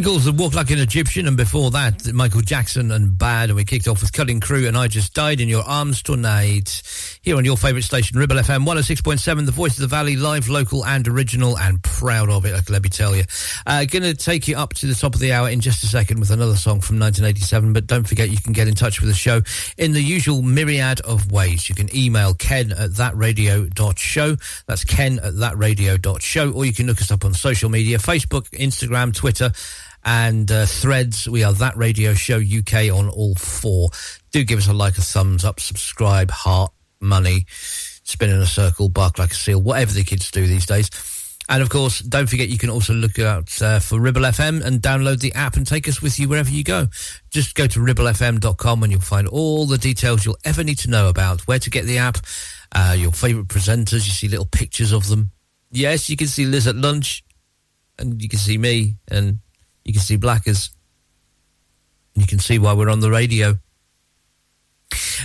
[0.00, 3.66] Bangles that walk like an Egyptian, and before that, Michael Jackson and Bad, and we
[3.66, 6.80] kicked off with Cutting Crew, and I just died in your arms tonight.
[7.20, 10.86] Here on your favourite station, Ribble FM 106.7, the voice of the valley, live, local,
[10.86, 13.24] and original, and proud of it, let me tell you.
[13.66, 16.18] Uh, to take you up to the top of the hour in just a second
[16.18, 19.14] with another song from 1987, but don't forget you can get in touch with the
[19.14, 19.42] show
[19.76, 21.68] in the usual myriad of ways.
[21.68, 27.10] You can email ken at thatradio.show, that's ken at thatradio.show, or you can look us
[27.10, 29.52] up on social media, Facebook, Instagram, Twitter,
[30.04, 31.28] and uh, threads.
[31.28, 33.90] We are that radio show UK on all four.
[34.32, 38.88] Do give us a like, a thumbs up, subscribe, heart, money, spin in a circle,
[38.88, 40.90] bark like a seal, whatever the kids do these days.
[41.48, 44.80] And of course, don't forget you can also look out uh, for Ribble FM and
[44.80, 46.86] download the app and take us with you wherever you go.
[47.30, 51.08] Just go to ribblefm.com and you'll find all the details you'll ever need to know
[51.08, 52.18] about where to get the app,
[52.72, 54.06] uh, your favourite presenters.
[54.06, 55.32] You see little pictures of them.
[55.72, 57.24] Yes, you can see Liz at lunch,
[57.98, 59.40] and you can see me, and
[59.90, 60.70] you can see Blackers.
[62.14, 63.54] You can see why we're on the radio.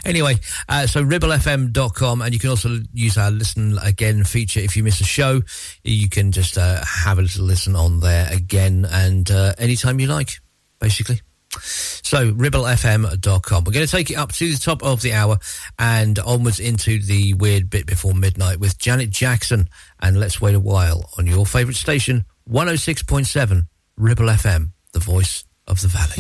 [0.04, 0.38] Anyway,
[0.68, 5.02] uh, so ribblefm.com, and you can also use our listen again feature if you miss
[5.02, 5.44] a show.
[5.84, 10.08] You can just uh, have a little listen on there again and uh, anytime you
[10.08, 10.40] like,
[10.80, 11.22] basically.
[11.62, 13.64] So, ribblefm.com.
[13.66, 15.38] We're going to take it up to the top of the hour
[15.78, 19.70] and onwards into the weird bit before midnight with Janet Jackson
[20.00, 23.68] and Let's Wait a While on your favourite station, 106.7
[23.98, 26.20] Ribble FM, the voice of the valley.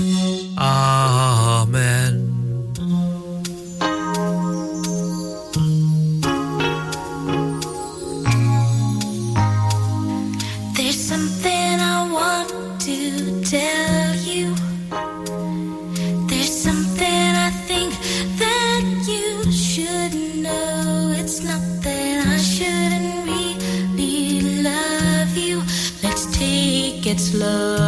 [0.57, 2.55] Amen.
[27.17, 27.84] Take it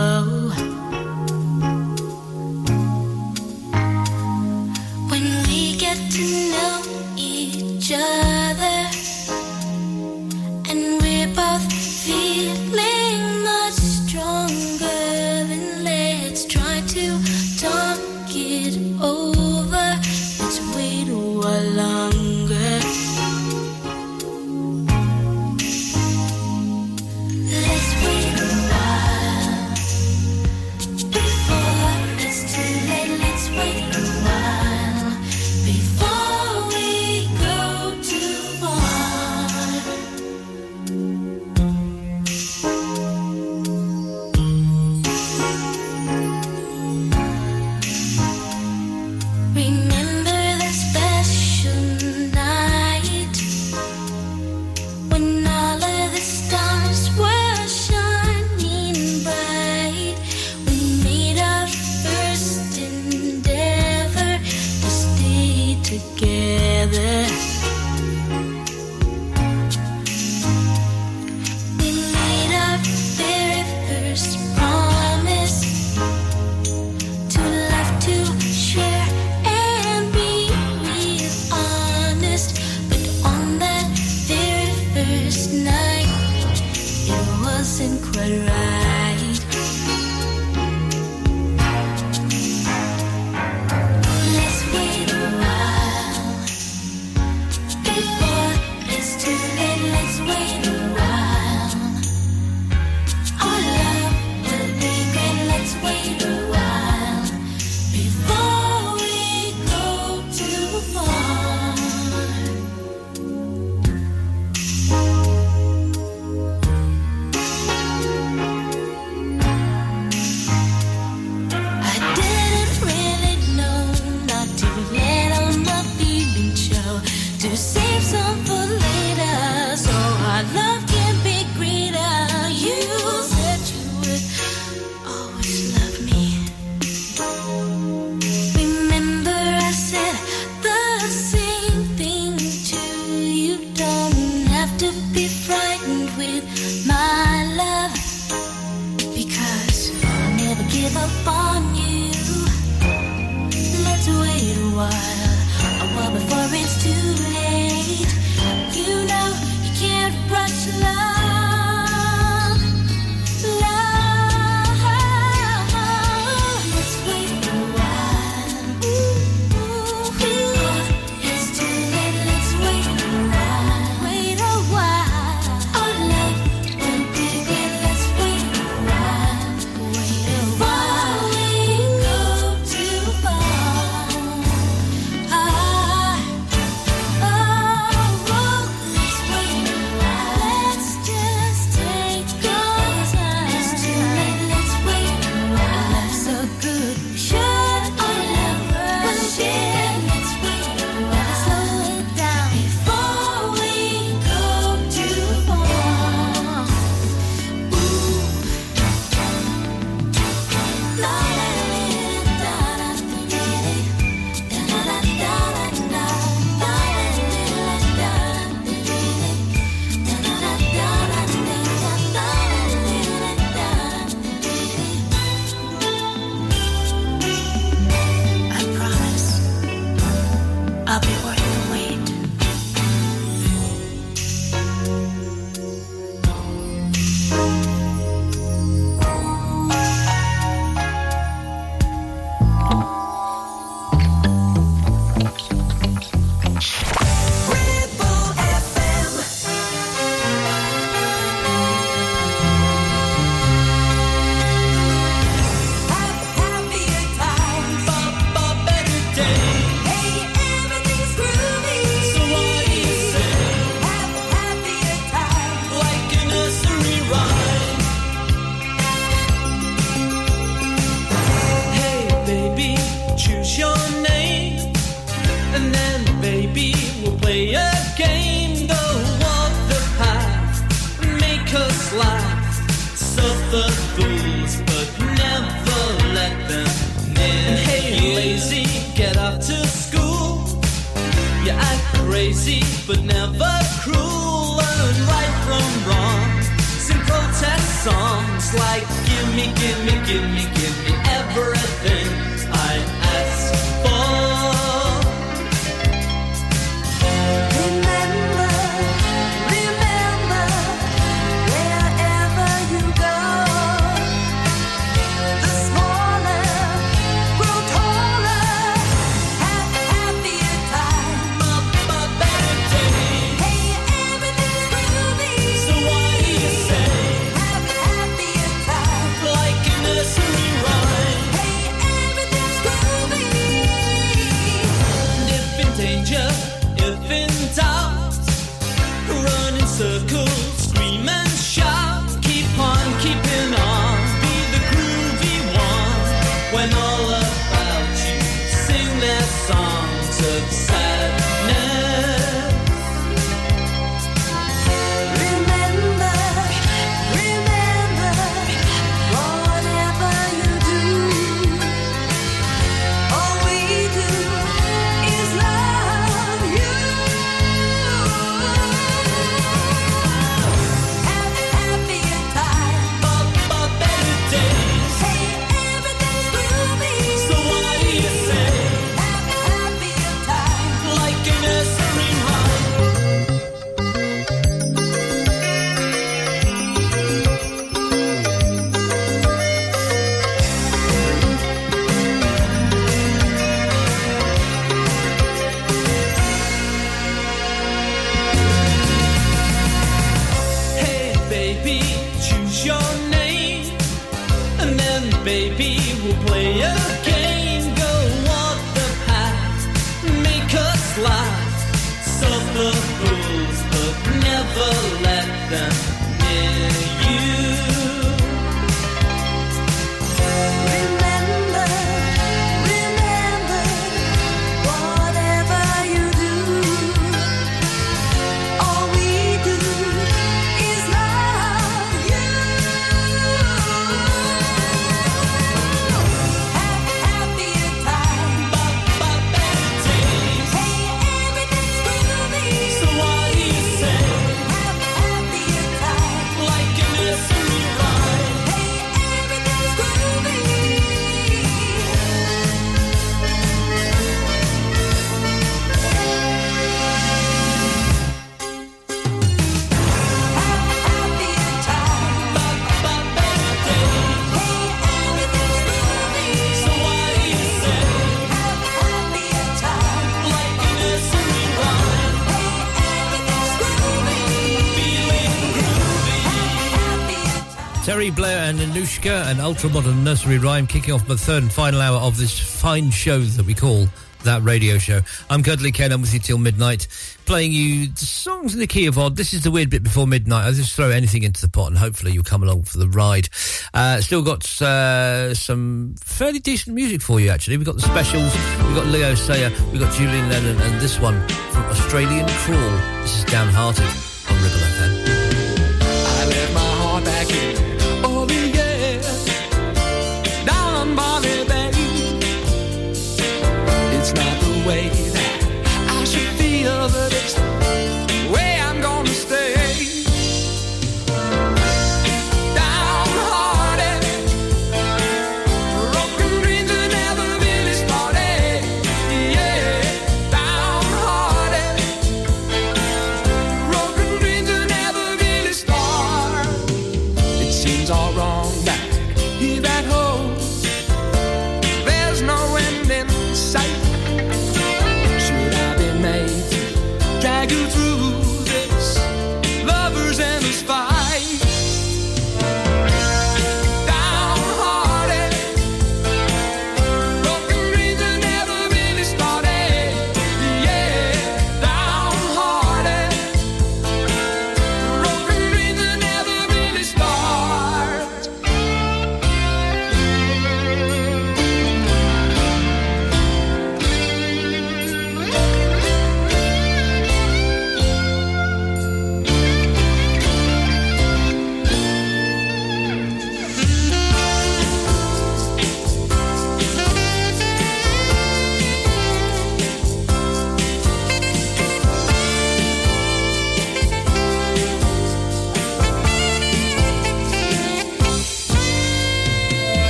[477.87, 481.79] Terry Blair and Anouchka, an ultra modern nursery rhyme, kicking off the third and final
[481.79, 483.87] hour of this fine show that we call
[484.25, 484.99] that radio show.
[485.29, 485.93] I'm Cuddly Ken.
[485.93, 486.89] I'm with you till midnight,
[487.23, 489.15] playing you the songs in the key of odd.
[489.15, 490.45] This is the weird bit before midnight.
[490.45, 493.29] I just throw anything into the pot, and hopefully you'll come along for the ride.
[493.73, 497.29] Uh, still got uh, some fairly decent music for you.
[497.29, 498.35] Actually, we've got the specials.
[498.65, 499.49] We've got Leo Sayer.
[499.71, 503.01] We've got Julian Lennon, and this one from Australian Crawl.
[503.03, 503.85] This is Downhearted
[504.29, 504.76] on Ribble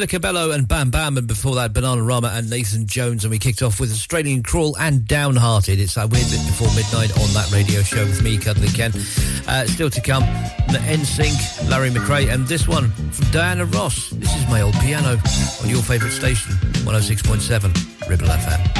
[0.00, 3.24] Camila Cabello and Bam Bam, and before that, Bananarama and Nathan Jones.
[3.24, 5.78] And we kicked off with Australian Crawl and Downhearted.
[5.78, 8.92] It's that weird bit before midnight on that radio show with me, Cuddly Ken.
[9.46, 10.22] Uh, still to come,
[10.72, 14.10] the NSYNC, Larry McRae, and this one from Diana Ross.
[14.10, 15.20] This is my old piano
[15.62, 16.52] on your favourite station,
[16.84, 18.79] 106.7, Ribble FM.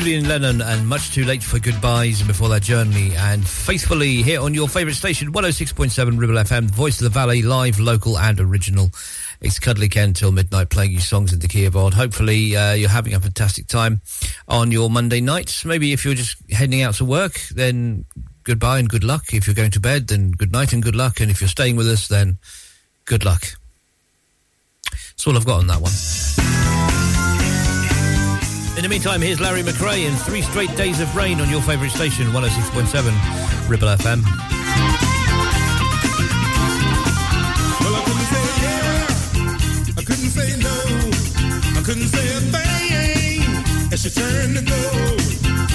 [0.00, 4.54] Julian Lennon and Much Too Late for Goodbyes before that Journey and Faithfully here on
[4.54, 8.88] your favourite station 106.7 Ribble FM, voice of the valley, live, local and original.
[9.42, 11.92] It's Cuddly Ken till midnight playing you songs in the key of odd.
[11.92, 14.00] Hopefully uh, you're having a fantastic time
[14.48, 15.66] on your Monday nights.
[15.66, 18.06] Maybe if you're just heading out to work, then
[18.44, 19.34] goodbye and good luck.
[19.34, 21.20] If you're going to bed, then good night and good luck.
[21.20, 22.38] And if you're staying with us, then
[23.04, 23.42] good luck.
[24.92, 26.39] That's all I've got on that one.
[28.80, 31.92] In the meantime, here's Larry McRae and three straight days of rain on your favourite
[31.92, 34.24] station, 106.7 Ribble FM.
[43.98, 45.18] She turned to go.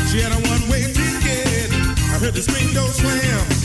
[0.08, 1.72] She had a one-way ticket.
[2.10, 3.65] I heard the screen slam.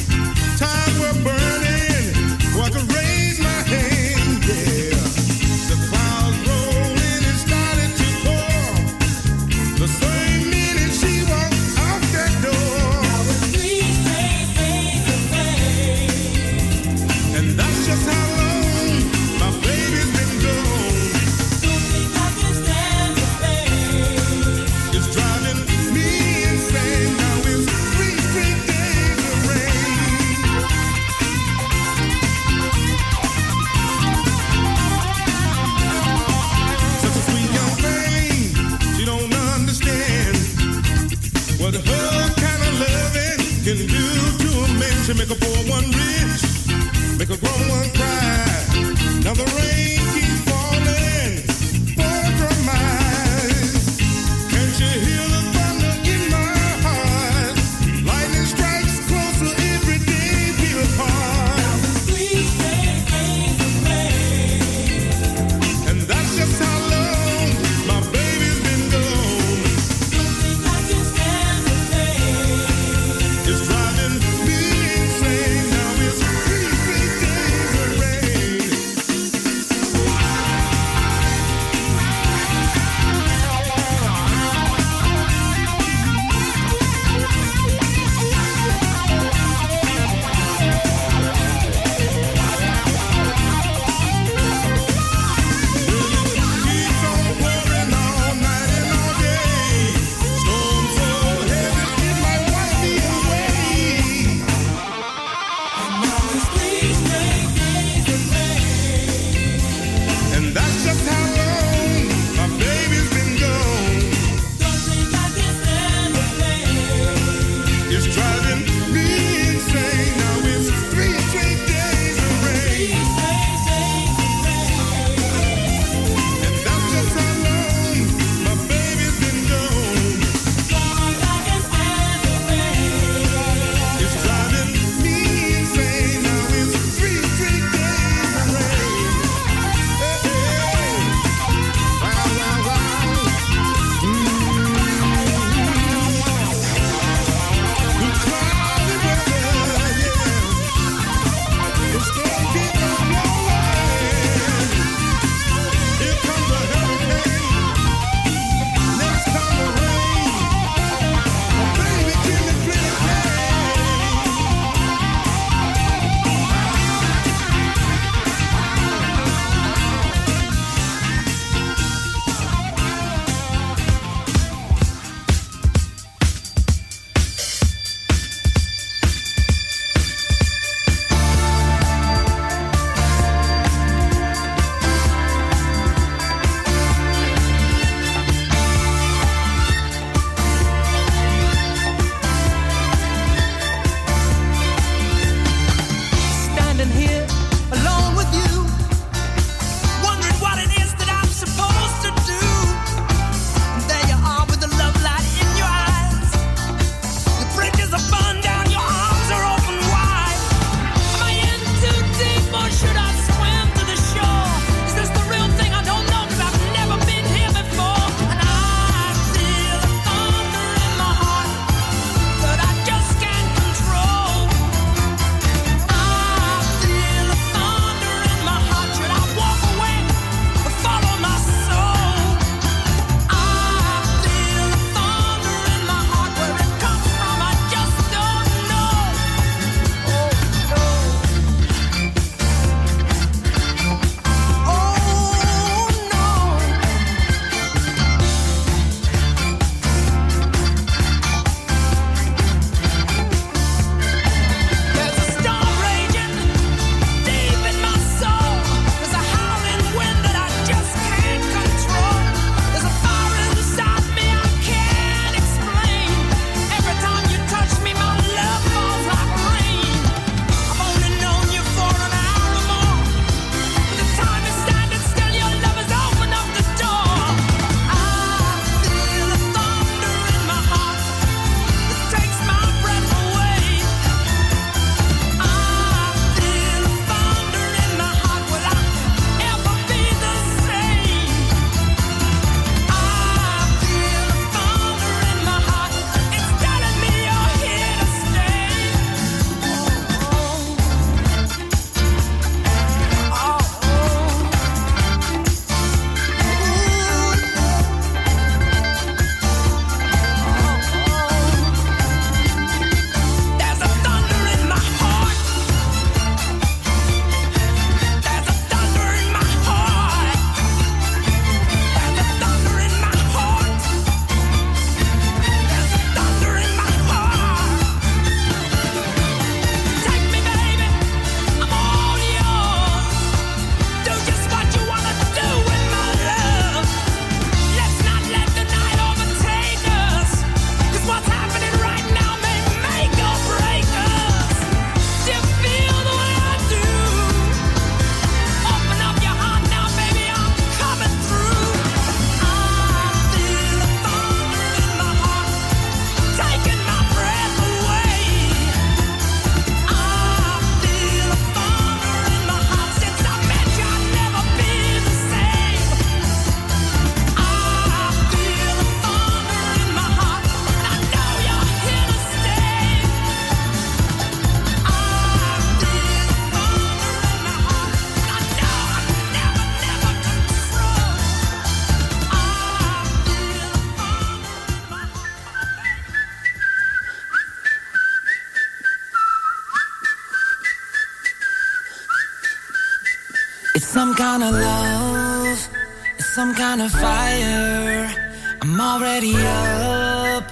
[394.30, 395.68] Kind of love,
[396.16, 398.14] it's some kind of fire.
[398.62, 400.44] I'm already up,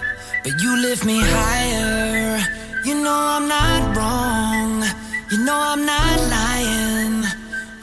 [0.42, 2.40] but you lift me higher.
[2.84, 4.82] You know I'm not wrong,
[5.30, 7.18] you know I'm not lying.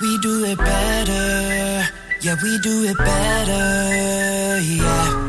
[0.01, 1.87] We do it better,
[2.23, 5.24] yeah, we do it better, yeah.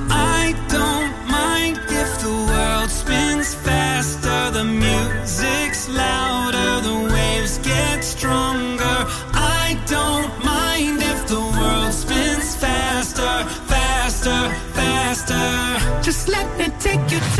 [15.26, 16.02] Faster.
[16.02, 17.35] Just let me take you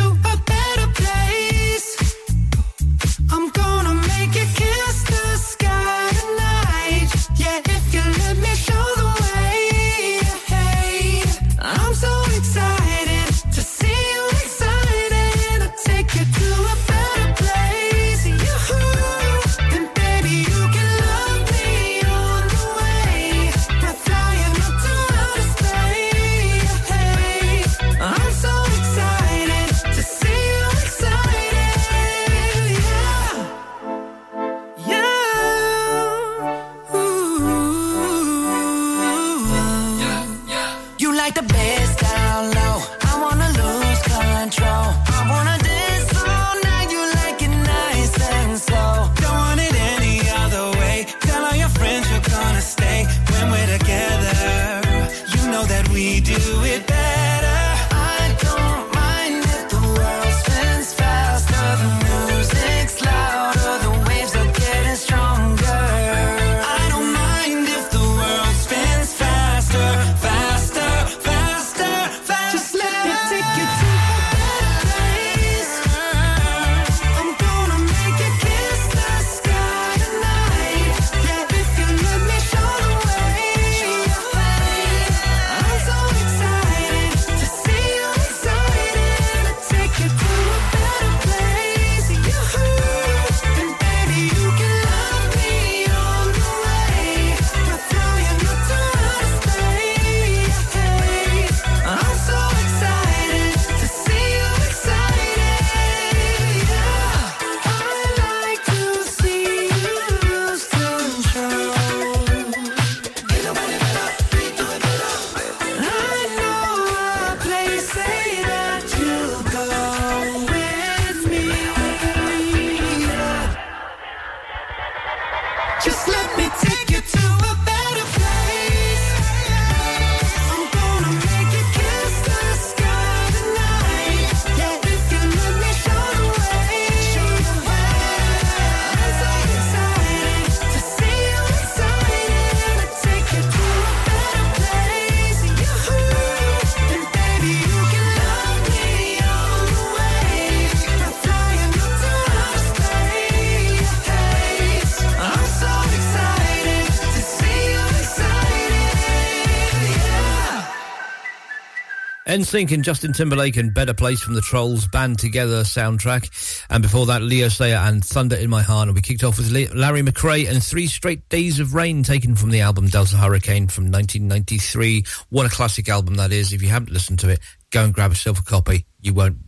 [162.47, 166.65] NSYNC and Justin Timberlake and Better Place from the Trolls Band Together soundtrack.
[166.71, 168.87] And before that, Leo Sayer and Thunder in My Heart.
[168.87, 172.51] And we kicked off with Larry McCray and Three Straight Days of Rain taken from
[172.51, 175.05] the album Delta Hurricane from 1993.
[175.29, 176.53] What a classic album that is.
[176.53, 177.41] If you haven't listened to it,
[177.73, 178.87] go and grab yourself a copy.
[179.01, 179.39] You won't,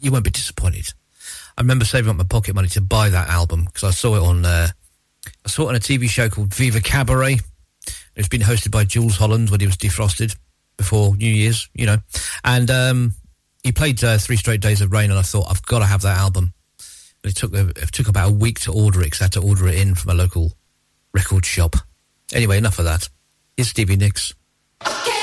[0.00, 0.94] you won't be disappointed.
[1.58, 4.22] I remember saving up my pocket money to buy that album because I saw it
[4.22, 4.68] on, uh,
[5.44, 7.40] I saw it on a TV show called Viva Cabaret.
[8.16, 10.34] It's been hosted by Jools Holland when he was defrosted
[10.78, 11.98] before New Year's, you know.
[12.42, 13.14] And um,
[13.62, 16.00] he played uh, Three Straight Days of Rain, and I thought, I've got to have
[16.02, 16.54] that album.
[17.20, 19.32] But it took, a, it took about a week to order it because I had
[19.32, 20.54] to order it in from a local
[21.12, 21.76] record shop.
[22.32, 23.08] Anyway, enough of that.
[23.56, 24.32] Here's Stevie Nicks.
[24.80, 25.17] I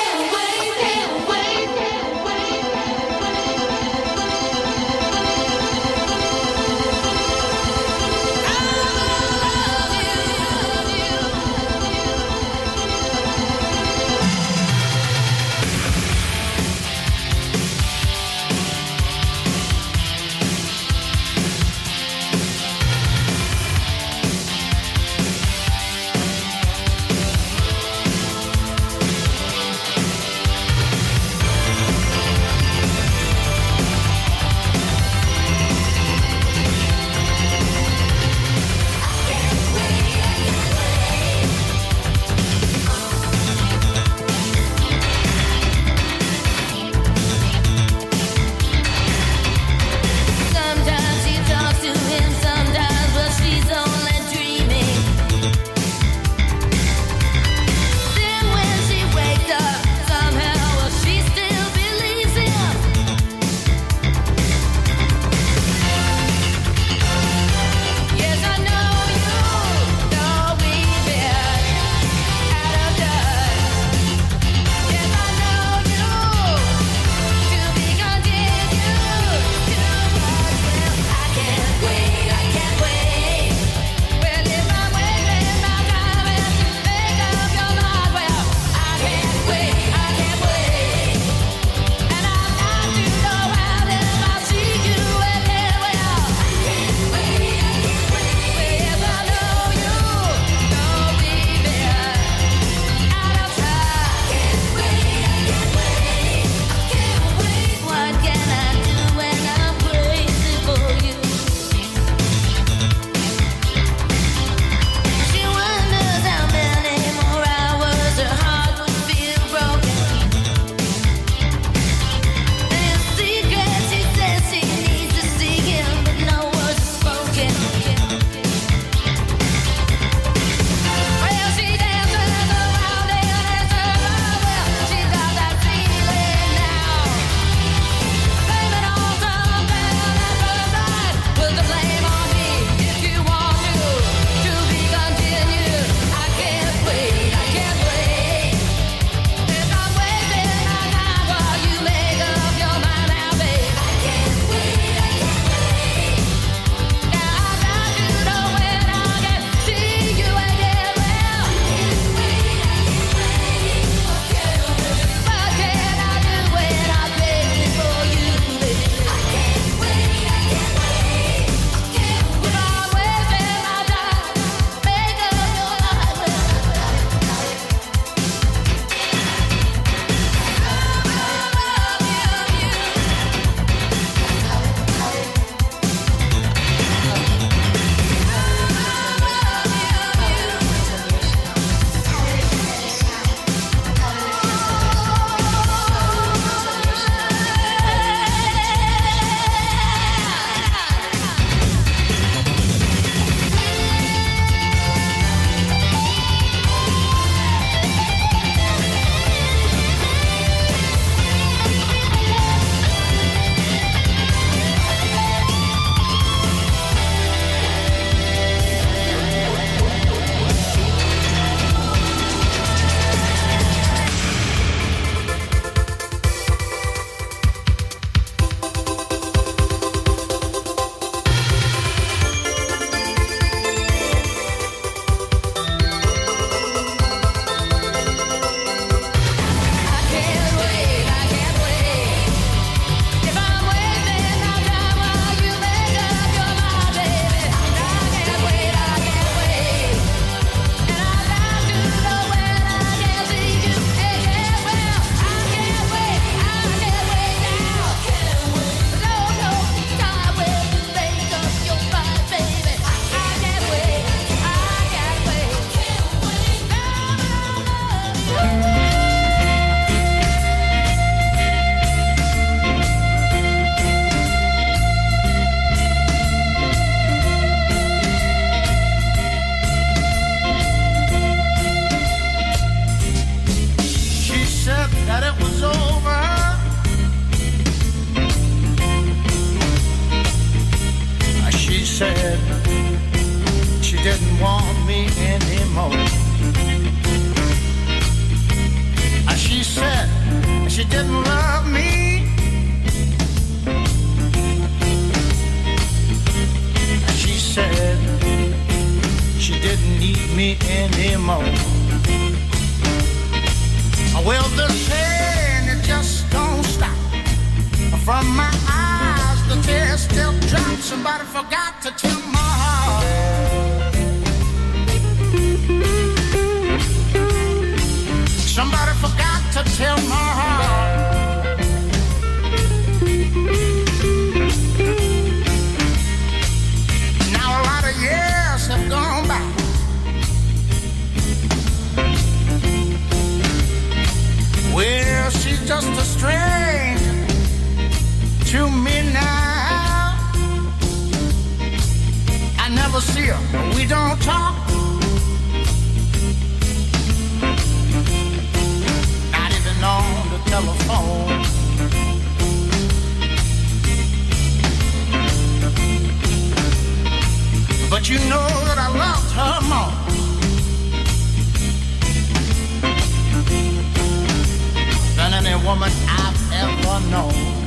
[376.24, 377.66] I've ever known.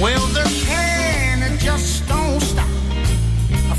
[0.00, 2.68] Well, the pain it just don't stop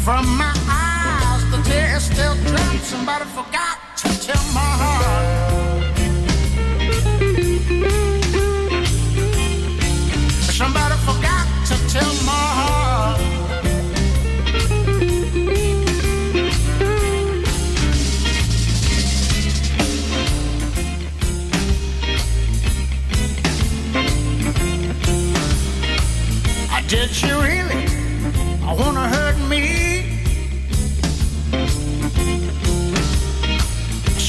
[0.05, 1.41] from my eyes.
[1.51, 2.75] The tears still drop.
[2.83, 5.30] Somebody forgot to tell my heart.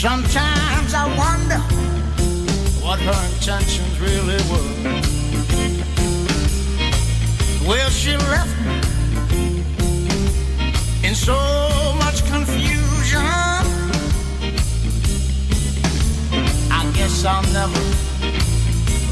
[0.03, 1.59] Sometimes I wonder
[2.85, 5.01] what her intentions really were.
[7.69, 9.63] Well, she left me
[11.09, 11.39] in so
[12.01, 13.23] much confusion.
[16.69, 17.79] I guess I'll never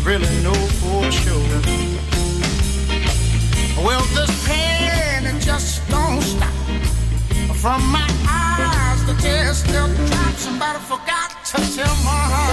[0.03, 1.61] really know for sure.
[3.87, 6.53] Well, this pain it just don't stop
[7.55, 8.80] from my eyes
[9.21, 10.43] just them drops.
[10.43, 12.50] Somebody forgot to tell my heart.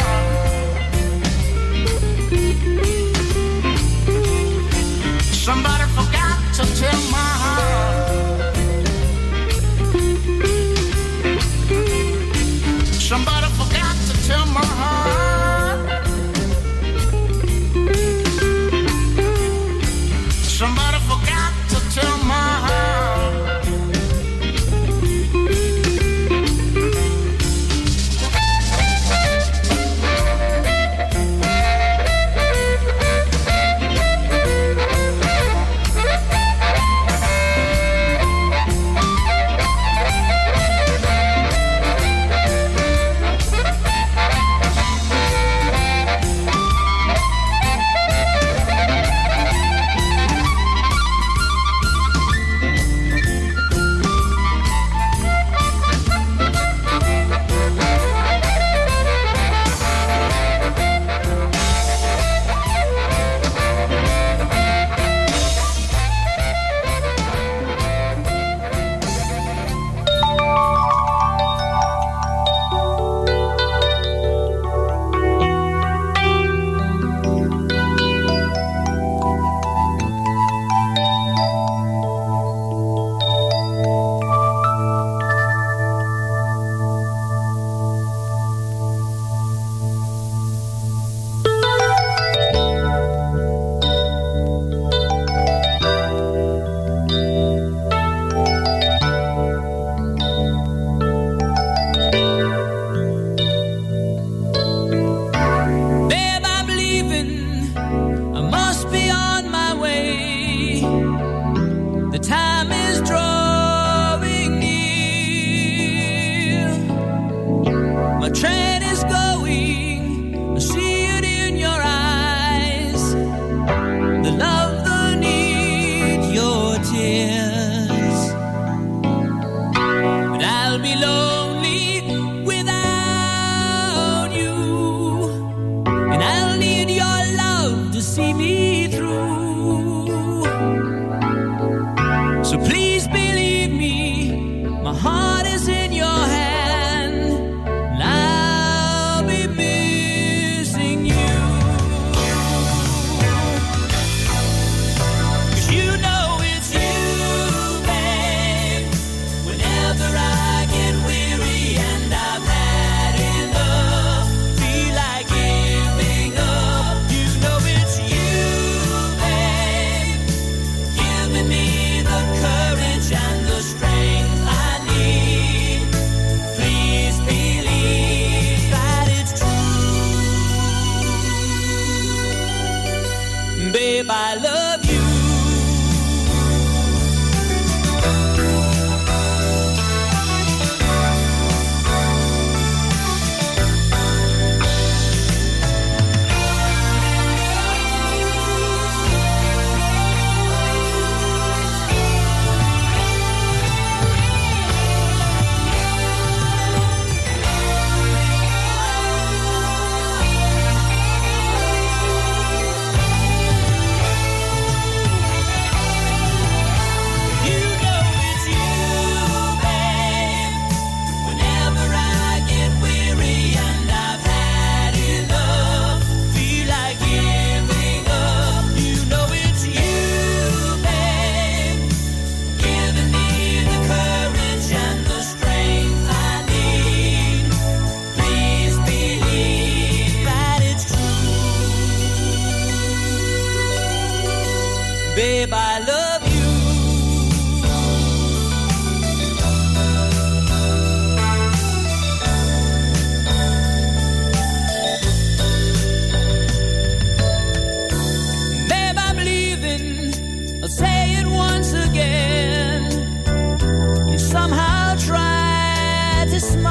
[264.27, 266.67] Somehow try to smile.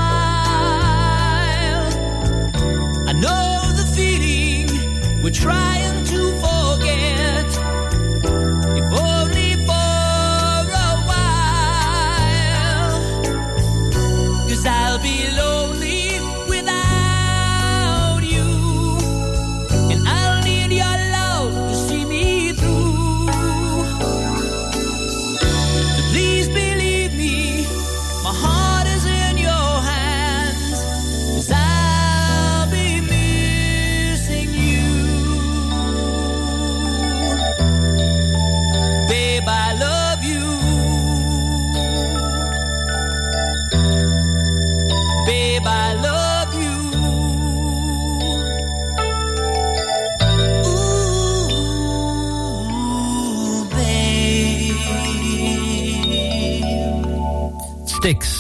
[3.09, 5.86] I know the feeling we're trying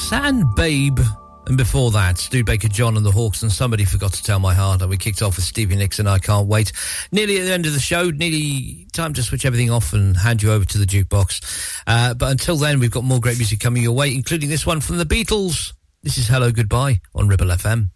[0.06, 1.00] Styx and Babe.
[1.46, 4.54] And before that, Stu Baker John and the Hawks and Somebody Forgot to Tell My
[4.54, 4.82] Heart.
[4.82, 6.72] And we kicked off with Stevie Nicks and I Can't Wait.
[7.10, 10.42] Nearly at the end of the show, nearly time to switch everything off and hand
[10.42, 11.82] you over to the jukebox.
[11.86, 14.80] Uh, but until then, we've got more great music coming your way, including this one
[14.80, 15.72] from the Beatles.
[16.02, 17.90] This is Hello Goodbye on Ribble FM.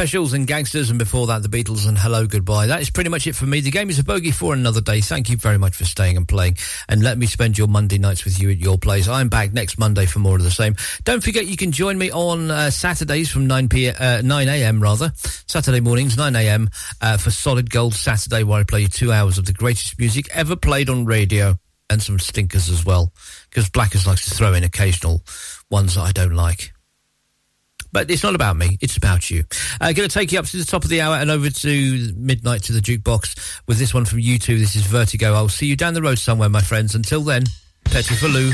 [0.00, 2.68] Specials and Gangsters, and before that, the Beatles and Hello Goodbye.
[2.68, 3.60] That is pretty much it for me.
[3.60, 5.02] The game is a bogey for another day.
[5.02, 6.56] Thank you very much for staying and playing,
[6.88, 9.08] and let me spend your Monday nights with you at your place.
[9.08, 10.74] I'm back next Monday for more of the same.
[11.04, 13.90] Don't forget, you can join me on uh, Saturdays from 9 p.
[13.90, 14.82] Uh, 9 a.m.
[14.82, 16.70] rather Saturday mornings 9 a.m.
[17.02, 20.30] Uh, for Solid Gold Saturday, where I play you two hours of the greatest music
[20.34, 21.56] ever played on radio,
[21.90, 23.12] and some stinkers as well,
[23.50, 25.20] because Blackers likes to throw in occasional
[25.68, 26.72] ones that I don't like.
[27.92, 29.44] But it's not about me, it's about you.
[29.80, 32.12] Uh, going to take you up to the top of the hour and over to
[32.16, 34.58] midnight to the jukebox with this one from U2.
[34.58, 35.34] This is Vertigo.
[35.34, 36.94] I'll see you down the road somewhere, my friends.
[36.94, 37.44] Until then,
[37.84, 38.52] Petty for Lou.